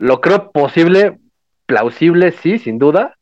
[0.00, 1.18] lo creo posible,
[1.66, 3.16] plausible, sí, sin duda.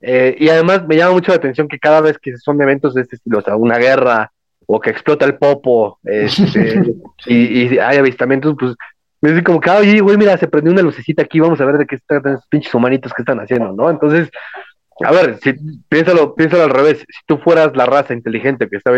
[0.00, 3.02] Eh, y además me llama mucho la atención que cada vez que son eventos de
[3.02, 4.32] este estilo, o sea, una guerra
[4.66, 6.94] o que explota el popo este,
[7.26, 8.74] y, hay avistamientos, pues
[9.20, 11.78] me dice como que, oye, güey, mira, se prendió una lucecita aquí, vamos a ver
[11.78, 13.90] de qué están esos pinches humanitos que están haciendo, ¿no?
[13.90, 14.30] Entonces,
[15.04, 15.52] a ver, si,
[15.88, 18.92] piénsalo, piénsalo al revés, si tú fueras la raza inteligente que está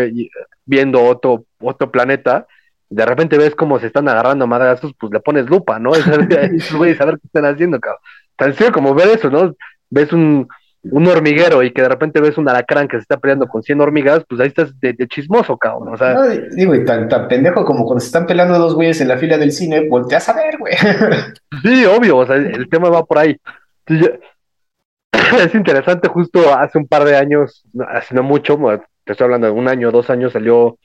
[0.65, 2.47] viendo otro, otro planeta,
[2.89, 5.91] de repente ves cómo se están agarrando a madrazos, pues le pones lupa, ¿no?
[5.95, 8.01] Es, saber qué están haciendo, cabrón.
[8.35, 9.53] Tan sencillo como ver eso, ¿no?
[9.89, 10.47] Ves un,
[10.83, 13.81] un hormiguero y que de repente ves un alacrán que se está peleando con 100
[13.81, 15.93] hormigas, pues ahí estás de, chismoso, cabrón.
[15.93, 16.19] O sea,
[16.51, 19.37] digo, y tan, tan, pendejo como cuando se están peleando dos güeyes en la fila
[19.37, 20.73] del cine, volteas a ver, güey.
[21.63, 23.37] Sí, obvio, o sea, el, tema va por ahí.
[23.87, 28.57] es interesante, justo hace un par de años, hace no mucho,
[29.03, 30.77] te estoy hablando de un año, dos años, salió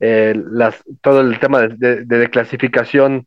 [0.00, 3.26] eh, las, todo el tema de, de, clasificación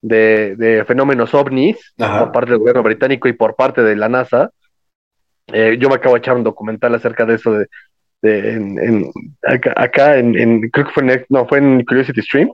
[0.00, 4.50] de, fenómenos ovnis por parte del gobierno británico y por parte de la NASA.
[5.48, 7.68] Eh, yo me acabo de echar un documental acerca de eso de,
[8.22, 9.10] en,
[9.44, 12.50] acá, en, creo que fue en, no, fue en Curiosity Stream.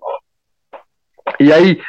[1.38, 1.80] Y hay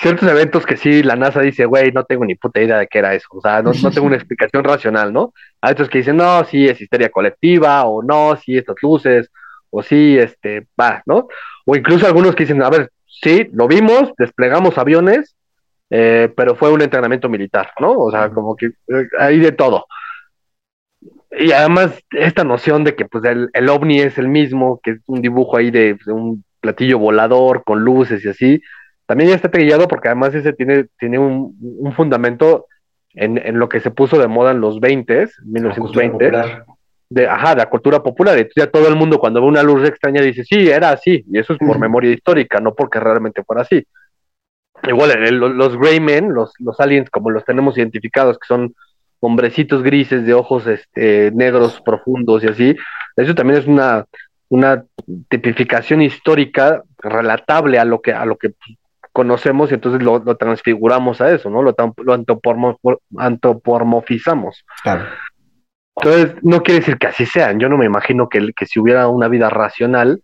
[0.00, 2.98] ciertos eventos que sí, la NASA dice, güey, no tengo ni puta idea de qué
[2.98, 3.28] era eso.
[3.30, 5.32] O sea, no, no tengo una explicación racional, ¿no?
[5.60, 9.30] Hay otros que dicen, no, sí, es histeria colectiva, o no, sí, estas luces,
[9.70, 11.28] o sí, este, va, ¿no?
[11.64, 15.36] O incluso algunos que dicen, a ver, sí, lo vimos, desplegamos aviones,
[15.90, 17.92] eh, pero fue un entrenamiento militar, ¿no?
[17.92, 19.86] O sea, como que eh, hay de todo.
[21.32, 24.98] Y además, esta noción de que pues el, el ovni es el mismo, que es
[25.06, 28.62] un dibujo ahí de, un platillo volador con luces y así,
[29.06, 32.66] también ya está guiado porque además ese tiene, tiene un, un fundamento
[33.14, 36.30] en, en, lo que se puso de moda en los 20, 1920,
[37.10, 38.38] de, ajá, de la cultura popular.
[38.38, 41.24] Y ya todo el mundo cuando ve una luz extraña dice, sí, era así.
[41.30, 43.84] Y eso es por memoria histórica, no porque realmente fuera así.
[44.84, 48.74] Igual los Greymen, los, los aliens como los tenemos identificados, que son
[49.20, 52.76] hombrecitos grises de ojos este, negros profundos y así,
[53.16, 54.06] eso también es una,
[54.48, 54.84] una
[55.28, 58.54] tipificación histórica relatable a lo que, a lo que
[59.12, 61.62] conocemos y entonces lo, transfiguramos a eso, ¿no?
[61.62, 62.24] Lo, lo
[63.18, 64.64] antropomorfizamos.
[64.82, 65.04] Claro.
[65.96, 67.58] Entonces, no quiere decir que así sean.
[67.58, 70.22] Yo no me imagino que, que si hubiera una vida racional,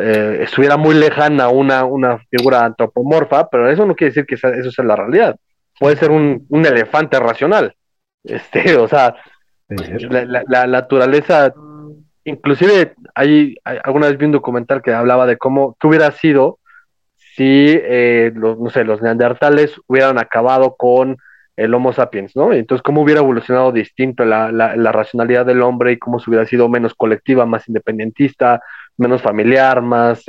[0.00, 4.70] eh, estuviera muy lejana una, una figura antropomorfa, pero eso no quiere decir que eso
[4.70, 5.36] sea la realidad.
[5.78, 7.74] Puede ser un, un elefante racional.
[8.26, 9.16] Este, o sea,
[9.68, 11.52] la, naturaleza,
[12.24, 16.58] inclusive hay, alguna vez vi un documental que hablaba de cómo, qué hubiera sido
[17.36, 21.18] si eh, los, no sé, los neandertales hubieran acabado con
[21.56, 22.52] el Homo sapiens, ¿no?
[22.52, 26.68] Entonces, ¿cómo hubiera evolucionado distinto la, la, racionalidad del hombre y cómo se hubiera sido
[26.68, 28.60] menos colectiva, más independentista,
[28.96, 30.24] menos familiar, más,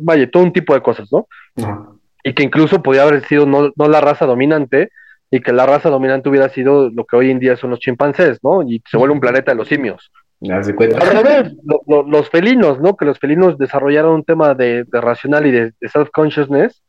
[0.00, 1.26] vaya, todo un tipo de cosas, ¿no?
[2.24, 4.90] Y que incluso podía haber sido no, no, la raza dominante,
[5.30, 8.40] y que la raza dominante hubiera sido lo que hoy en día son los chimpancés,
[8.42, 8.62] ¿no?
[8.62, 10.10] Y se vuelve un planeta de los simios.
[10.48, 11.54] Al revés,
[11.86, 12.96] los felinos, ¿no?
[12.96, 16.82] Que los felinos desarrollaron un tema de, de racional y de, de self-consciousness,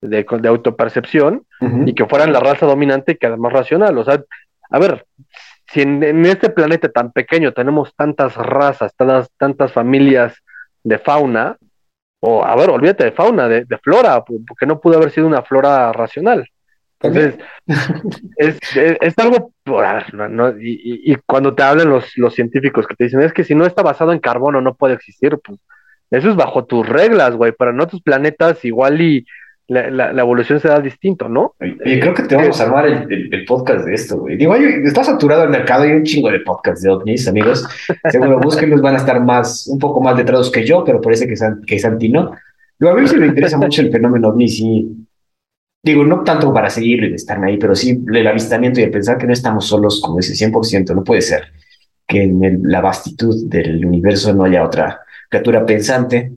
[0.00, 1.44] de, de autopercepción
[1.86, 3.98] y que fueran la raza dominante y que además racional.
[3.98, 4.22] O sea,
[4.70, 5.04] a ver,
[5.72, 10.34] si en, este planeta tan pequeño tenemos tantas razas, tantas, tantas familias
[10.82, 11.56] de fauna,
[12.20, 15.92] o a ver, olvídate de fauna, de, flora, porque no pudo haber sido una flora
[15.92, 16.46] racional.
[17.02, 17.38] Entonces,
[18.36, 19.52] es, es, algo,
[20.60, 23.64] y, y, cuando te hablan los, los científicos que te dicen, es que si no
[23.64, 25.58] está basado en carbono no puede existir, pues
[26.10, 29.24] eso es bajo tus reglas, güey, pero en otros planetas igual y
[29.70, 31.54] la, evolución se da distinto, ¿no?
[31.58, 34.36] Creo que te vamos a armar el, podcast de esto, güey.
[34.36, 37.66] Digo, está saturado el mercado, hay un chingo de podcasts de ovnis, amigos.
[38.10, 41.34] Seguro búsquenlos, van a estar más, un poco más letrados que yo, pero parece que,
[41.66, 42.32] que Santi no.
[42.78, 45.06] Digo, a mí sí me interesa mucho el fenómeno ovni, sí.
[45.82, 49.18] Digo, no tanto para seguir y estar ahí, pero sí el avistamiento y el pensar
[49.18, 51.44] que no estamos solos, como ese 100%, no puede ser
[52.06, 56.32] que en la vastitud del universo no haya otra criatura pensante,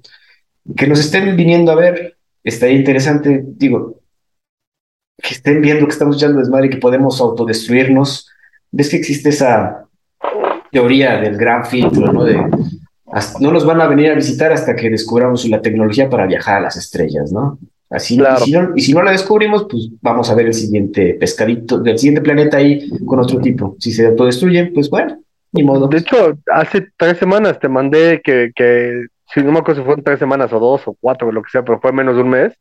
[0.77, 4.01] que nos estén viniendo a ver, estaría interesante, digo,
[5.21, 8.29] que estén viendo que estamos echando desmadre y que podemos autodestruirnos.
[8.71, 9.85] ¿Ves que existe esa
[10.71, 12.23] teoría del gran filtro, ¿no?
[12.23, 12.35] De,
[13.39, 16.61] no nos van a venir a visitar hasta que descubramos la tecnología para viajar a
[16.61, 17.59] las estrellas, ¿no?
[17.89, 21.13] Así, y, si no, y si no la descubrimos, pues vamos a ver el siguiente
[21.13, 23.75] pescadito del siguiente planeta ahí con otro tipo.
[23.79, 25.19] Si se autodestruyen, pues bueno,
[25.51, 25.87] ni modo.
[25.87, 30.03] De hecho, hace tres semanas te mandé que, que si no me acuerdo si fueron
[30.03, 32.53] tres semanas o dos o cuatro, lo que sea, pero fue menos de un mes,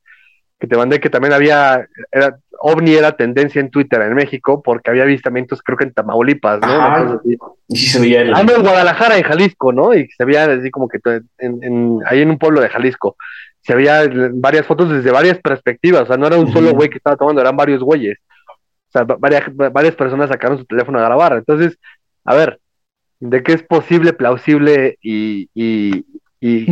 [0.58, 4.90] que te mandé que también había, era, OVNI era tendencia en Twitter en México porque
[4.90, 7.20] había avistamientos creo que en Tamaulipas, ¿no?
[7.68, 9.92] y sí se veía Ah, en Guadalajara, en Jalisco, ¿no?
[9.92, 11.00] Y se veía así como que
[11.38, 13.16] en, ahí en un pueblo de Jalisco.
[13.60, 16.98] Se veía varias fotos desde varias perspectivas, o sea, no era un solo güey que
[16.98, 18.18] estaba tomando, eran varios güeyes.
[18.88, 21.32] O sea, varias, varias personas sacaron su teléfono a grabar.
[21.32, 21.78] Entonces,
[22.24, 22.60] a ver,
[23.18, 26.04] de que es posible, plausible y, y,
[26.44, 26.66] y,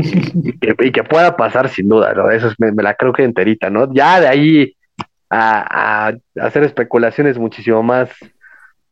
[0.91, 2.29] que, pueda pasar sin duda, ¿no?
[2.29, 3.95] Eso me, la creo que enterita, ¿no?
[3.95, 4.75] Ya de ahí
[5.31, 8.11] a, a, hacer especulaciones muchísimo más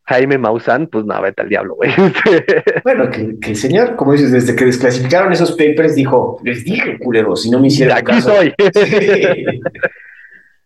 [0.05, 1.91] Jaime Maussan, pues no, vete al diablo, güey.
[2.85, 7.35] bueno, que, el señor, como dices, desde que desclasificaron esos papers, dijo, les dije, culero,
[7.35, 8.55] si no me hicieron Aquí soy.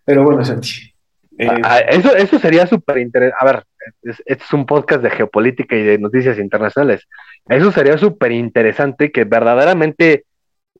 [0.04, 0.92] Pero bueno, Santi.
[1.38, 3.36] Eh, eso, eso sería súper interesante.
[3.40, 3.62] A ver,
[4.02, 7.06] este es un podcast de geopolítica y de noticias internacionales.
[7.48, 10.24] Eso sería súper interesante que verdaderamente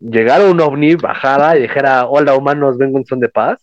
[0.01, 3.59] llegara un ovni, bajara y dijera, hola humanos, vengo en son de paz,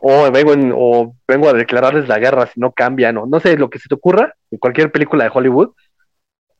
[0.00, 3.68] o vengo, o vengo a declararles la guerra si no cambian, o no sé, lo
[3.68, 5.70] que se te ocurra, en cualquier película de Hollywood,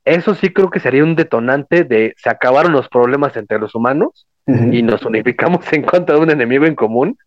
[0.05, 4.27] eso sí creo que sería un detonante de se acabaron los problemas entre los humanos
[4.47, 7.19] y nos unificamos en contra de un enemigo en común,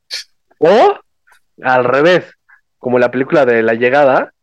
[0.58, 1.00] o
[1.62, 2.34] al revés,
[2.80, 4.34] como la película de La Llegada,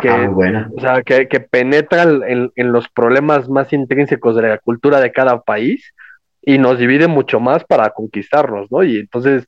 [0.00, 0.70] que, ah, buena.
[0.76, 5.42] O sea, que, que penetra en, los problemas más intrínsecos de la cultura de cada
[5.42, 5.94] país
[6.42, 8.82] y nos divide mucho más para conquistarnos, ¿no?
[8.82, 9.46] Y entonces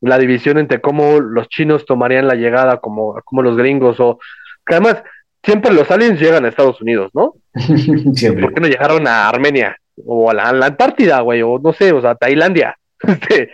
[0.00, 4.18] la división entre cómo los chinos tomarían la llegada como, como los gringos o
[4.66, 5.02] que además
[5.42, 7.34] siempre los aliens llegan a Estados Unidos, ¿no?
[8.14, 8.42] siempre.
[8.42, 11.42] ¿Por qué no llegaron a Armenia o a la, Antártida, güey?
[11.42, 12.76] O no sé, o sea, Tailandia.
[13.06, 13.50] Este,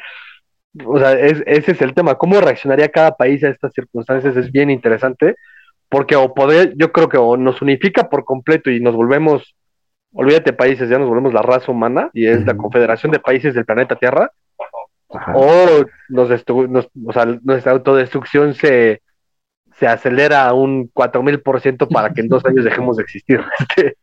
[0.84, 2.14] o sea, ese es el tema.
[2.14, 4.36] ¿Cómo reaccionaría cada país a estas circunstancias?
[4.36, 5.34] Es bien interesante
[5.90, 9.54] porque o poder, yo creo que o nos unifica por completo y nos volvemos,
[10.14, 13.66] olvídate países, ya nos volvemos la raza humana y es la confederación de países del
[13.66, 14.30] planeta Tierra,
[15.34, 19.02] o nos, o sea, nuestra autodestrucción se,
[19.76, 23.40] se acelera a un 4000% para que en dos años dejemos de existir.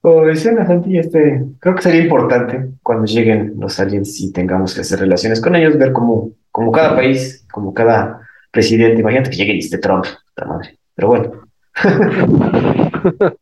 [0.00, 4.74] Como decía la Santi, este, creo que sería importante cuando lleguen los aliens y tengamos
[4.74, 8.20] que hacer relaciones con ellos, ver cómo, como cada país, como cada
[8.50, 10.06] presidente, imagínate que llegue y esté Trump,
[10.36, 10.78] la madre.
[10.96, 11.30] Pero bueno.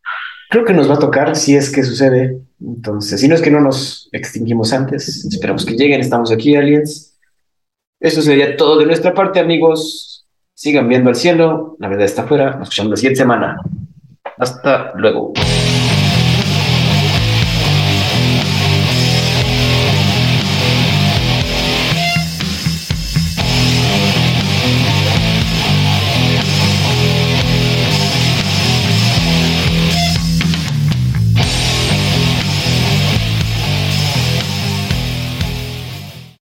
[0.50, 2.38] Creo que nos va a tocar si es que sucede.
[2.60, 6.00] Entonces, si no es que no nos extinguimos antes, esperamos que lleguen.
[6.00, 7.18] Estamos aquí, aliens.
[8.00, 10.26] Eso sería todo de nuestra parte, amigos.
[10.54, 11.76] Sigan viendo al cielo.
[11.78, 12.56] La verdad está afuera.
[12.56, 13.56] Nos escuchamos la siguiente semana.
[14.38, 15.32] Hasta luego.